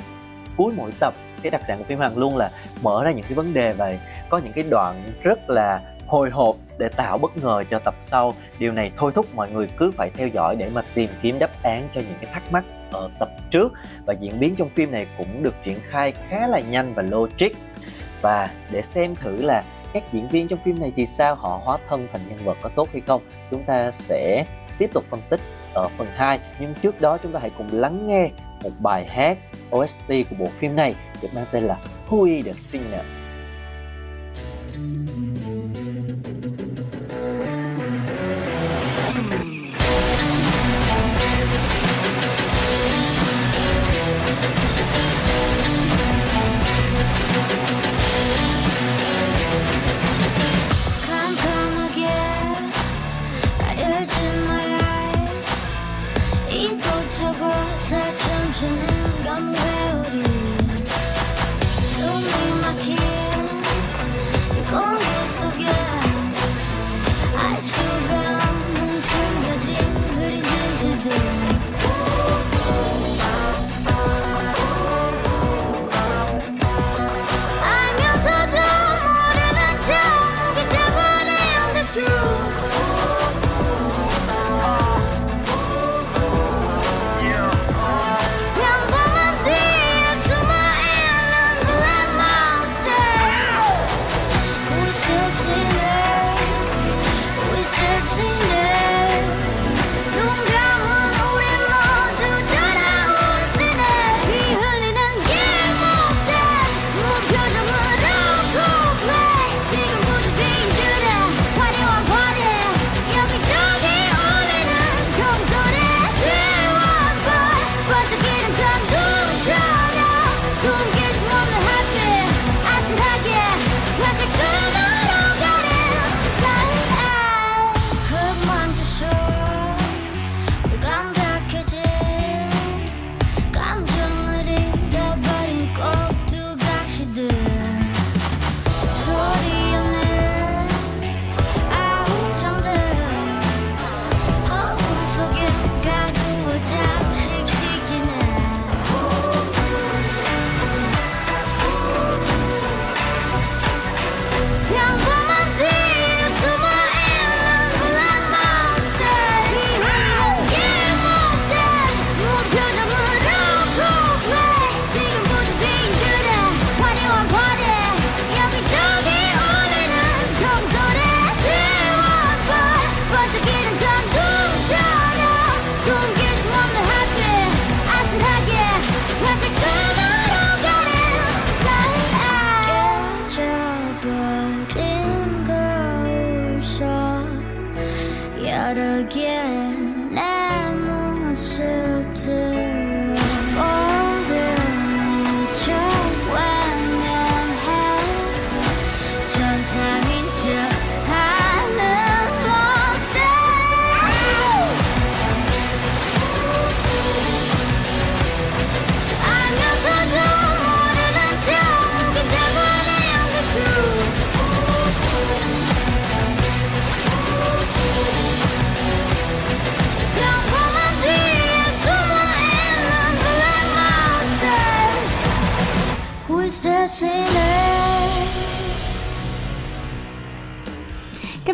cuối 0.57 0.73
mỗi 0.77 0.91
tập 1.01 1.15
cái 1.43 1.51
đặc 1.51 1.61
sản 1.69 1.79
của 1.79 1.85
phim 1.85 1.99
Hàn 1.99 2.15
luôn 2.15 2.37
là 2.37 2.51
mở 2.83 3.05
ra 3.05 3.13
những 3.13 3.25
cái 3.25 3.35
vấn 3.35 3.55
đề 3.55 3.73
và 3.73 3.95
có 4.31 4.39
những 4.39 4.53
cái 4.53 4.65
đoạn 4.71 5.13
rất 5.23 5.51
là 5.51 5.81
hồi 6.13 6.31
hộp 6.31 6.57
để 6.79 6.89
tạo 6.89 7.19
bất 7.19 7.37
ngờ 7.37 7.65
cho 7.71 7.79
tập 7.79 7.95
sau. 8.01 8.35
Điều 8.59 8.73
này 8.73 8.91
thôi 8.97 9.13
thúc 9.15 9.27
mọi 9.35 9.51
người 9.51 9.69
cứ 9.77 9.93
phải 9.97 10.11
theo 10.11 10.29
dõi 10.29 10.57
để 10.57 10.71
mà 10.75 10.83
tìm 10.95 11.11
kiếm 11.23 11.39
đáp 11.39 11.63
án 11.63 11.89
cho 11.95 12.01
những 12.01 12.19
cái 12.23 12.33
thắc 12.33 12.53
mắc 12.53 12.65
ở 12.91 13.11
tập 13.21 13.29
trước 13.51 13.73
và 14.07 14.15
diễn 14.21 14.41
biến 14.41 14.55
trong 14.57 14.69
phim 14.69 14.91
này 14.91 15.07
cũng 15.19 15.43
được 15.43 15.55
triển 15.65 15.79
khai 15.89 16.13
khá 16.29 16.47
là 16.47 16.61
nhanh 16.61 16.95
và 16.95 17.03
logic. 17.03 17.49
Và 18.23 18.51
để 18.71 18.83
xem 18.83 19.17
thử 19.17 19.43
là 19.43 19.65
các 19.95 20.13
diễn 20.13 20.29
viên 20.29 20.49
trong 20.49 20.59
phim 20.65 20.81
này 20.81 20.93
thì 20.97 21.07
sao 21.07 21.35
họ 21.35 21.61
hóa 21.65 21.79
thân 21.89 22.09
thành 22.13 22.21
nhân 22.29 22.45
vật 22.45 22.59
có 22.63 22.69
tốt 22.69 22.89
hay 22.93 23.03
không, 23.07 23.23
chúng 23.51 23.65
ta 23.65 23.91
sẽ 23.91 24.45
tiếp 24.79 24.91
tục 24.95 25.05
phân 25.11 25.21
tích 25.31 25.41
ở 25.75 25.89
phần 25.99 26.09
2 26.15 26.39
nhưng 26.61 26.75
trước 26.75 27.01
đó 27.01 27.19
chúng 27.23 27.33
ta 27.33 27.41
hãy 27.41 27.51
cùng 27.59 27.69
lắng 27.73 28.07
nghe 28.07 28.31
một 28.63 28.71
bài 28.79 29.07
hát 29.09 29.39
OST 29.77 30.09
của 30.09 30.37
bộ 30.39 30.47
phim 30.59 30.77
này 30.77 30.95
được 31.23 31.29
mang 31.35 31.47
tên 31.53 31.63
là 31.63 31.77
Who 32.09 32.25
is 32.25 32.47
the 32.47 32.53
Singer 32.53 33.22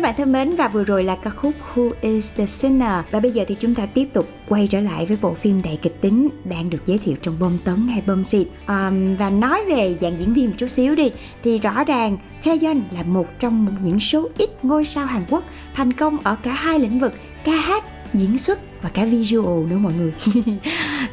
bạn 0.09 0.15
thân 0.17 0.31
mến 0.31 0.55
và 0.55 0.67
vừa 0.67 0.83
rồi 0.83 1.03
là 1.03 1.15
ca 1.15 1.29
khúc 1.29 1.53
Who 1.75 1.89
is 2.01 2.35
the 2.37 2.45
Sinner. 2.45 3.03
Và 3.11 3.19
bây 3.19 3.31
giờ 3.31 3.45
thì 3.47 3.55
chúng 3.59 3.75
ta 3.75 3.85
tiếp 3.85 4.09
tục 4.13 4.29
quay 4.47 4.67
trở 4.67 4.81
lại 4.81 5.05
với 5.05 5.17
bộ 5.21 5.33
phim 5.33 5.61
đầy 5.61 5.79
kịch 5.81 6.01
tính 6.01 6.29
đang 6.43 6.69
được 6.69 6.77
giới 6.85 6.97
thiệu 6.97 7.15
trong 7.21 7.39
bom 7.39 7.57
tấn 7.63 7.87
hay 7.87 8.03
bom 8.07 8.23
xịt. 8.23 8.47
Um, 8.67 9.15
và 9.15 9.29
nói 9.29 9.63
về 9.67 9.95
dạng 10.01 10.19
diễn 10.19 10.33
viên 10.33 10.45
một 10.45 10.53
chút 10.57 10.67
xíu 10.67 10.95
đi 10.95 11.11
thì 11.43 11.57
rõ 11.57 11.83
ràng 11.83 12.17
Taeyeon 12.45 12.81
là 12.91 13.03
một 13.03 13.39
trong 13.39 13.67
những 13.83 13.99
số 13.99 14.29
ít 14.37 14.49
ngôi 14.63 14.85
sao 14.85 15.05
Hàn 15.05 15.21
Quốc 15.29 15.43
thành 15.73 15.93
công 15.93 16.17
ở 16.23 16.35
cả 16.43 16.51
hai 16.51 16.79
lĩnh 16.79 16.99
vực 16.99 17.13
ca 17.43 17.55
hát 17.55 17.83
diễn 18.13 18.37
xuất 18.37 18.59
và 18.81 18.89
cả 18.89 19.05
visual 19.05 19.65
nữa 19.69 19.77
mọi 19.77 19.93
người. 19.97 20.13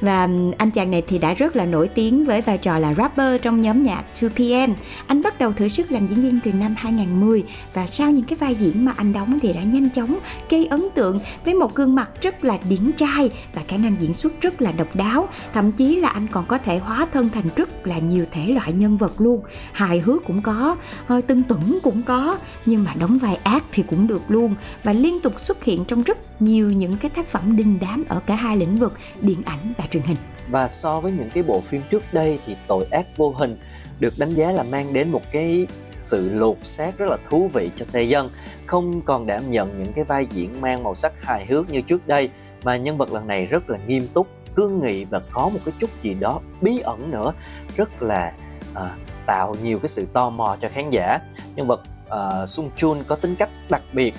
Và 0.01 0.29
anh 0.59 0.71
chàng 0.71 0.91
này 0.91 1.03
thì 1.09 1.19
đã 1.19 1.35
rất 1.35 1.57
là 1.57 1.65
nổi 1.65 1.89
tiếng 1.89 2.25
với 2.25 2.41
vai 2.41 2.59
trò 2.59 2.79
là 2.79 2.95
rapper 2.95 3.43
trong 3.43 3.63
nhóm 3.63 3.83
nhạc 3.83 4.05
2PM 4.15 4.75
anh 5.07 5.23
bắt 5.23 5.39
đầu 5.39 5.53
thử 5.53 5.69
sức 5.69 5.93
làm 5.93 6.07
diễn 6.07 6.23
viên 6.23 6.41
từ 6.45 6.53
năm 6.53 6.75
2010 6.77 7.45
và 7.75 7.87
sau 7.87 8.11
những 8.11 8.25
cái 8.25 8.37
vai 8.39 8.55
diễn 8.55 8.85
mà 8.85 8.93
anh 8.97 9.13
đóng 9.13 9.39
thì 9.43 9.53
đã 9.53 9.63
nhanh 9.63 9.91
chóng 9.91 10.19
gây 10.51 10.67
ấn 10.67 10.83
tượng 10.95 11.21
với 11.45 11.55
một 11.55 11.75
gương 11.75 11.95
mặt 11.95 12.11
rất 12.23 12.45
là 12.45 12.59
điển 12.69 12.93
trai 12.97 13.31
và 13.55 13.63
khả 13.69 13.77
năng 13.77 13.97
diễn 14.01 14.13
xuất 14.13 14.41
rất 14.41 14.63
là 14.63 14.73
độc 14.73 14.97
đáo. 14.97 15.29
Thậm 15.55 15.73
chí 15.73 15.97
là 15.97 16.09
anh 16.09 16.27
còn 16.27 16.45
có 16.47 16.59
thể 16.59 16.79
hóa 16.79 17.07
thân 17.13 17.29
thành 17.29 17.49
rất 17.57 17.87
là 17.87 17.99
nhiều 17.99 18.25
thể 18.31 18.47
loại 18.47 18.73
nhân 18.73 18.97
vật 18.97 19.21
luôn. 19.21 19.41
Hài 19.73 20.01
hước 20.01 20.25
cũng 20.25 20.43
có 20.43 20.77
hơi 21.07 21.23
tưng 21.23 21.43
tửng 21.43 21.79
cũng 21.83 22.03
có, 22.03 22.39
nhưng 22.67 22.85
mà 22.85 22.95
đóng 22.99 23.19
vai 23.19 23.39
ác 23.43 23.65
thì 23.73 23.83
cũng 23.89 24.07
được 24.07 24.23
luôn 24.29 24.55
và 24.83 24.93
liên 24.93 25.21
tục 25.21 25.41
xuất 25.41 25.65
hiện 25.65 25.85
trong 25.85 26.03
rất 26.03 26.43
nhiều 26.43 26.71
những 26.71 26.97
cái 26.97 27.11
tác 27.11 27.27
phẩm 27.27 27.56
đình 27.57 27.79
đám 27.81 28.05
ở 28.09 28.21
cả 28.27 28.35
hai 28.35 28.57
lĩnh 28.57 28.77
vực 28.77 28.93
điện 29.21 29.43
ảnh 29.45 29.73
và 29.79 29.85
truyền 29.91 30.03
hình. 30.03 30.17
Và 30.49 30.69
so 30.69 31.01
với 31.01 31.13
những 31.13 31.31
cái 31.31 31.43
bộ 31.43 31.61
phim 31.61 31.83
trước 31.91 32.03
đây 32.13 32.39
thì 32.47 32.57
tội 32.67 32.87
ác 32.91 33.07
vô 33.17 33.35
hình 33.39 33.59
được 34.01 34.15
đánh 34.19 34.35
giá 34.35 34.53
là 34.53 34.63
mang 34.63 34.93
đến 34.93 35.09
một 35.09 35.23
cái 35.33 35.67
sự 35.97 36.31
lột 36.35 36.57
xác 36.63 36.99
rất 36.99 37.07
là 37.09 37.17
thú 37.29 37.51
vị 37.55 37.71
cho 37.77 37.87
Tề 37.93 38.03
Dân 38.03 38.31
không 38.67 39.01
còn 39.01 39.27
đảm 39.27 39.51
nhận 39.51 39.79
những 39.79 39.93
cái 39.93 40.05
vai 40.05 40.27
diễn 40.31 40.61
mang 40.61 40.83
màu 40.83 40.95
sắc 40.95 41.23
hài 41.23 41.47
hước 41.47 41.71
như 41.71 41.81
trước 41.81 42.07
đây 42.07 42.31
mà 42.65 42.77
nhân 42.77 42.99
vật 42.99 43.13
lần 43.13 43.27
này 43.27 43.47
rất 43.47 43.71
là 43.71 43.79
nghiêm 43.87 44.09
túc 44.15 44.29
cương 44.55 44.81
nghị 44.81 45.05
và 45.05 45.21
có 45.31 45.49
một 45.49 45.59
cái 45.65 45.75
chút 45.79 45.91
gì 46.03 46.15
đó 46.15 46.41
bí 46.61 46.79
ẩn 46.79 47.11
nữa 47.11 47.33
rất 47.77 48.03
là 48.03 48.33
à, 48.75 48.91
tạo 49.27 49.57
nhiều 49.63 49.79
cái 49.79 49.89
sự 49.89 50.07
tò 50.13 50.31
mò 50.31 50.57
cho 50.61 50.69
khán 50.69 50.91
giả. 50.91 51.19
Nhân 51.55 51.67
vật 51.67 51.81
à, 52.11 52.47
Sung 52.47 52.71
Chun 52.77 52.99
có 53.07 53.17
tính 53.17 53.37
cách 53.37 53.51
đặc 53.71 53.83
biệt 53.93 54.15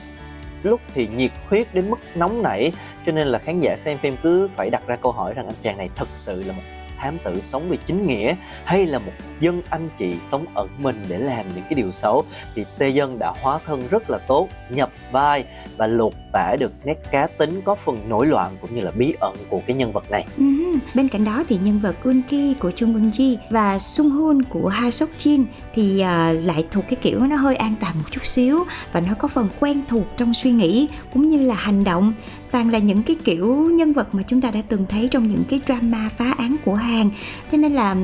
lúc 0.63 0.81
thì 0.93 1.07
nhiệt 1.07 1.31
huyết 1.49 1.73
đến 1.73 1.89
mức 1.89 1.99
nóng 2.15 2.43
nảy, 2.43 2.71
cho 3.05 3.11
nên 3.11 3.27
là 3.27 3.39
khán 3.39 3.59
giả 3.59 3.75
xem 3.77 3.97
phim 3.97 4.15
cứ 4.23 4.49
phải 4.55 4.69
đặt 4.69 4.87
ra 4.87 4.95
câu 4.95 5.11
hỏi 5.11 5.33
rằng 5.33 5.45
anh 5.45 5.55
chàng 5.61 5.77
này 5.77 5.89
thật 5.95 6.07
sự 6.13 6.43
là 6.43 6.53
một 6.53 6.61
thám 6.97 7.17
tử 7.23 7.41
sống 7.41 7.69
vì 7.69 7.77
chính 7.85 8.07
nghĩa 8.07 8.35
hay 8.65 8.85
là 8.85 8.99
một 8.99 9.11
dân 9.39 9.61
anh 9.69 9.89
chị 9.95 10.13
sống 10.19 10.45
ẩn 10.53 10.67
mình 10.77 11.03
để 11.07 11.17
làm 11.17 11.45
những 11.55 11.63
cái 11.63 11.73
điều 11.73 11.91
xấu, 11.91 12.23
thì 12.55 12.65
Tê 12.77 12.89
Dân 12.89 13.19
đã 13.19 13.33
hóa 13.41 13.59
thân 13.65 13.87
rất 13.89 14.09
là 14.09 14.17
tốt, 14.17 14.47
nhập 14.69 14.89
vai 15.11 15.43
và 15.77 15.87
lột 15.87 16.13
tả 16.33 16.55
được 16.59 16.71
nét 16.85 16.95
cá 17.11 17.27
tính 17.27 17.61
có 17.65 17.75
phần 17.75 18.09
nổi 18.09 18.27
loạn 18.27 18.51
cũng 18.61 18.75
như 18.75 18.81
là 18.81 18.91
bí 18.91 19.13
ẩn 19.19 19.35
của 19.49 19.61
cái 19.67 19.75
nhân 19.75 19.91
vật 19.91 20.11
này 20.11 20.25
Uh-huh. 20.37 20.77
Bên 20.93 21.07
cạnh 21.07 21.25
đó 21.25 21.43
thì 21.49 21.57
nhân 21.63 21.79
vật 21.79 21.95
Eun 22.03 22.21
Ki 22.29 22.53
của 22.53 22.71
Chung 22.71 22.95
Eun 22.95 23.11
Ji 23.11 23.37
và 23.49 23.79
Sung 23.79 24.09
Hoon 24.09 24.43
của 24.43 24.67
Ha 24.67 24.91
Sok 24.91 25.09
Jin 25.17 25.43
thì 25.75 25.99
à, 25.99 26.31
lại 26.31 26.65
thuộc 26.71 26.83
cái 26.89 26.99
kiểu 27.01 27.19
nó 27.19 27.35
hơi 27.35 27.55
an 27.55 27.73
toàn 27.81 27.93
một 27.97 28.09
chút 28.11 28.25
xíu 28.25 28.63
và 28.91 28.99
nó 28.99 29.13
có 29.13 29.27
phần 29.27 29.49
quen 29.59 29.81
thuộc 29.89 30.05
trong 30.17 30.33
suy 30.33 30.51
nghĩ 30.51 30.87
cũng 31.13 31.27
như 31.27 31.41
là 31.41 31.55
hành 31.55 31.83
động 31.83 32.13
toàn 32.51 32.69
là 32.69 32.79
những 32.79 33.03
cái 33.03 33.15
kiểu 33.23 33.55
nhân 33.55 33.93
vật 33.93 34.15
mà 34.15 34.23
chúng 34.27 34.41
ta 34.41 34.51
đã 34.51 34.61
từng 34.67 34.85
thấy 34.89 35.07
trong 35.11 35.27
những 35.27 35.43
cái 35.49 35.61
drama 35.65 36.09
phá 36.17 36.33
án 36.37 36.55
của 36.65 36.75
Hàn. 36.75 37.09
Cho 37.51 37.57
nên 37.57 37.73
là 37.73 37.95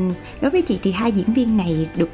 đối 0.41 0.51
với 0.51 0.62
chị 0.62 0.79
thì 0.84 0.91
hai 0.91 1.12
diễn 1.12 1.34
viên 1.34 1.58
này 1.58 1.88
được 1.97 2.10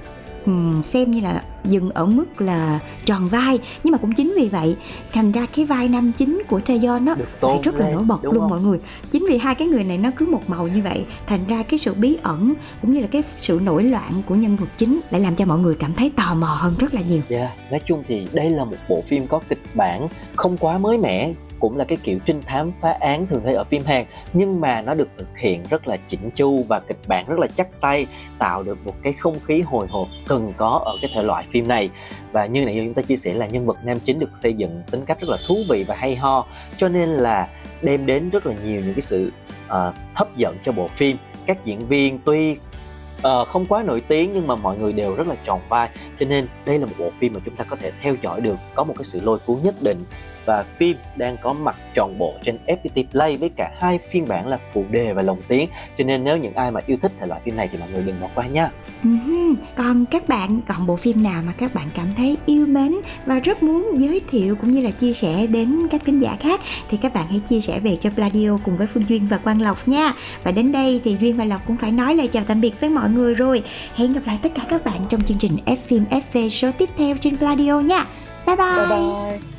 xem 0.83 1.11
như 1.11 1.21
là 1.21 1.43
dừng 1.65 1.89
ở 1.89 2.05
mức 2.05 2.41
là 2.41 2.79
tròn 3.05 3.27
vai 3.27 3.59
nhưng 3.83 3.91
mà 3.91 3.97
cũng 3.97 4.13
chính 4.13 4.33
vì 4.35 4.49
vậy 4.49 4.75
thành 5.13 5.31
ra 5.31 5.47
cái 5.55 5.65
vai 5.65 5.87
nam 5.87 6.11
chính 6.17 6.41
của 6.49 6.59
Taeyeon 6.59 6.99
nó 6.99 7.15
lại 7.41 7.59
rất 7.63 7.75
là 7.75 7.85
lên, 7.85 7.95
nổi 7.95 8.03
bật 8.03 8.23
luôn 8.23 8.39
không? 8.39 8.49
mọi 8.49 8.61
người 8.61 8.79
chính 9.11 9.25
vì 9.29 9.37
hai 9.37 9.55
cái 9.55 9.67
người 9.67 9.83
này 9.83 9.97
nó 9.97 10.09
cứ 10.17 10.25
một 10.25 10.41
màu 10.47 10.67
như 10.67 10.81
vậy 10.83 11.05
thành 11.27 11.39
ra 11.47 11.63
cái 11.63 11.77
sự 11.77 11.93
bí 11.93 12.17
ẩn 12.23 12.53
cũng 12.81 12.93
như 12.93 12.99
là 13.01 13.07
cái 13.07 13.23
sự 13.39 13.59
nổi 13.63 13.83
loạn 13.83 14.21
của 14.25 14.35
nhân 14.35 14.55
vật 14.55 14.67
chính 14.77 14.99
lại 15.09 15.21
làm 15.21 15.35
cho 15.35 15.45
mọi 15.45 15.59
người 15.59 15.75
cảm 15.75 15.93
thấy 15.93 16.11
tò 16.15 16.33
mò 16.33 16.47
hơn 16.47 16.73
rất 16.79 16.93
là 16.93 17.01
nhiều 17.01 17.21
Yeah, 17.29 17.49
nói 17.71 17.81
chung 17.85 18.03
thì 18.07 18.27
đây 18.33 18.49
là 18.49 18.65
một 18.65 18.77
bộ 18.89 19.01
phim 19.05 19.27
có 19.27 19.39
kịch 19.49 19.61
bản 19.73 20.07
không 20.35 20.57
quá 20.57 20.77
mới 20.77 20.97
mẻ, 20.97 21.31
cũng 21.59 21.77
là 21.77 21.85
cái 21.85 21.97
kiểu 22.03 22.19
trinh 22.25 22.41
thám 22.45 22.71
phá 22.81 22.95
án 22.99 23.27
thường 23.27 23.41
thấy 23.45 23.53
ở 23.53 23.63
phim 23.63 23.83
Hàn, 23.85 24.05
nhưng 24.33 24.61
mà 24.61 24.81
nó 24.81 24.93
được 24.93 25.09
thực 25.17 25.37
hiện 25.37 25.63
rất 25.69 25.87
là 25.87 25.97
chỉnh 26.07 26.29
chu 26.35 26.63
và 26.63 26.79
kịch 26.79 26.99
bản 27.07 27.25
rất 27.27 27.39
là 27.39 27.47
chắc 27.55 27.81
tay, 27.81 28.05
tạo 28.39 28.63
được 28.63 28.77
một 28.85 28.93
cái 29.03 29.13
không 29.13 29.39
khí 29.45 29.61
hồi 29.61 29.87
hộp 29.89 30.07
cần 30.27 30.53
có 30.57 30.81
ở 30.85 30.97
cái 31.01 31.11
thể 31.15 31.23
loại 31.23 31.45
phim 31.51 31.67
này. 31.67 31.89
Và 32.31 32.45
như 32.45 32.65
nãy 32.65 32.75
giờ 32.75 32.81
chúng 32.85 32.93
ta 32.93 33.01
chia 33.01 33.15
sẻ 33.15 33.33
là 33.33 33.47
nhân 33.47 33.65
vật 33.65 33.77
nam 33.83 33.99
chính 33.99 34.19
được 34.19 34.37
xây 34.37 34.53
dựng 34.53 34.81
tính 34.91 35.05
cách 35.05 35.21
rất 35.21 35.29
là 35.29 35.37
thú 35.47 35.63
vị 35.69 35.83
và 35.87 35.95
hay 35.95 36.15
ho, 36.15 36.47
cho 36.77 36.89
nên 36.89 37.09
là 37.09 37.47
đem 37.81 38.05
đến 38.05 38.29
rất 38.29 38.45
là 38.45 38.55
nhiều 38.65 38.81
những 38.81 38.93
cái 38.93 39.01
sự 39.01 39.31
uh, 39.65 39.95
hấp 40.13 40.37
dẫn 40.37 40.57
cho 40.63 40.71
bộ 40.71 40.87
phim. 40.87 41.17
Các 41.45 41.65
diễn 41.65 41.87
viên 41.87 42.19
tuy 42.25 42.57
uh, 43.27 43.47
không 43.47 43.65
quá 43.65 43.83
nổi 43.83 44.01
tiếng 44.07 44.33
nhưng 44.33 44.47
mà 44.47 44.55
mọi 44.55 44.77
người 44.77 44.93
đều 44.93 45.15
rất 45.15 45.27
là 45.27 45.35
tròn 45.43 45.61
vai 45.69 45.89
cho 46.19 46.25
nên 46.25 46.47
đây 46.65 46.79
là 46.79 46.85
một 46.85 46.93
bộ 46.99 47.11
phim 47.19 47.33
mà 47.33 47.39
chúng 47.45 47.55
ta 47.55 47.63
có 47.63 47.75
thể 47.75 47.91
theo 48.01 48.15
dõi 48.21 48.41
được 48.41 48.55
có 48.75 48.83
một 48.83 48.93
cái 48.97 49.03
sự 49.03 49.21
lôi 49.21 49.39
cuốn 49.39 49.57
nhất 49.63 49.75
định 49.81 50.03
và 50.49 50.63
phim 50.77 50.97
đang 51.15 51.37
có 51.37 51.53
mặt 51.53 51.75
trọn 51.95 52.17
bộ 52.17 52.33
trên 52.43 52.57
FPT 52.67 53.03
Play 53.11 53.37
với 53.37 53.49
cả 53.49 53.71
hai 53.79 53.99
phiên 54.09 54.27
bản 54.27 54.47
là 54.47 54.59
phụ 54.73 54.85
đề 54.89 55.13
và 55.13 55.21
lồng 55.21 55.41
tiếng. 55.47 55.69
Cho 55.97 56.03
nên 56.03 56.23
nếu 56.23 56.37
những 56.37 56.53
ai 56.53 56.71
mà 56.71 56.81
yêu 56.85 56.97
thích 57.01 57.11
thể 57.19 57.27
loại 57.27 57.41
phim 57.45 57.55
này 57.55 57.69
thì 57.71 57.77
mọi 57.77 57.89
người 57.91 58.03
đừng 58.05 58.21
bỏ 58.21 58.27
qua 58.35 58.45
nha. 58.45 58.69
Ừm, 59.03 59.55
còn 59.75 60.05
các 60.05 60.27
bạn 60.27 60.59
còn 60.67 60.87
bộ 60.87 60.95
phim 60.95 61.23
nào 61.23 61.43
mà 61.45 61.53
các 61.57 61.73
bạn 61.73 61.87
cảm 61.95 62.07
thấy 62.17 62.37
yêu 62.45 62.65
mến 62.65 62.95
và 63.25 63.39
rất 63.39 63.63
muốn 63.63 63.91
giới 63.97 64.21
thiệu 64.31 64.55
cũng 64.55 64.71
như 64.71 64.81
là 64.81 64.91
chia 64.91 65.13
sẻ 65.13 65.47
đến 65.47 65.87
các 65.91 66.01
thính 66.05 66.19
giả 66.19 66.37
khác 66.39 66.61
thì 66.89 66.97
các 67.01 67.13
bạn 67.13 67.25
hãy 67.29 67.41
chia 67.49 67.61
sẻ 67.61 67.79
về 67.79 67.95
cho 67.95 68.09
Pladio 68.09 68.57
cùng 68.65 68.77
với 68.77 68.87
Phương 68.87 69.05
Duyên 69.09 69.27
và 69.29 69.37
Quang 69.37 69.61
Lộc 69.61 69.87
nha. 69.87 70.13
Và 70.43 70.51
đến 70.51 70.71
đây 70.71 71.01
thì 71.03 71.17
Duyên 71.19 71.37
và 71.37 71.45
Lộc 71.45 71.61
cũng 71.67 71.77
phải 71.77 71.91
nói 71.91 72.15
lời 72.15 72.27
chào 72.27 72.43
tạm 72.47 72.61
biệt 72.61 72.81
với 72.81 72.89
mọi 72.89 73.09
người 73.09 73.33
rồi. 73.33 73.63
Hẹn 73.95 74.13
gặp 74.13 74.21
lại 74.25 74.39
tất 74.41 74.49
cả 74.55 74.61
các 74.69 74.85
bạn 74.85 74.99
trong 75.09 75.21
chương 75.21 75.37
trình 75.37 75.57
F 75.65 75.77
phim 75.87 76.05
FV 76.11 76.49
số 76.49 76.71
tiếp 76.77 76.89
theo 76.97 77.15
trên 77.19 77.37
Pladio 77.37 77.79
nha. 77.79 78.05
Bye 78.45 78.55
bye, 78.55 78.75
bye, 78.75 78.87
bye. 78.87 79.58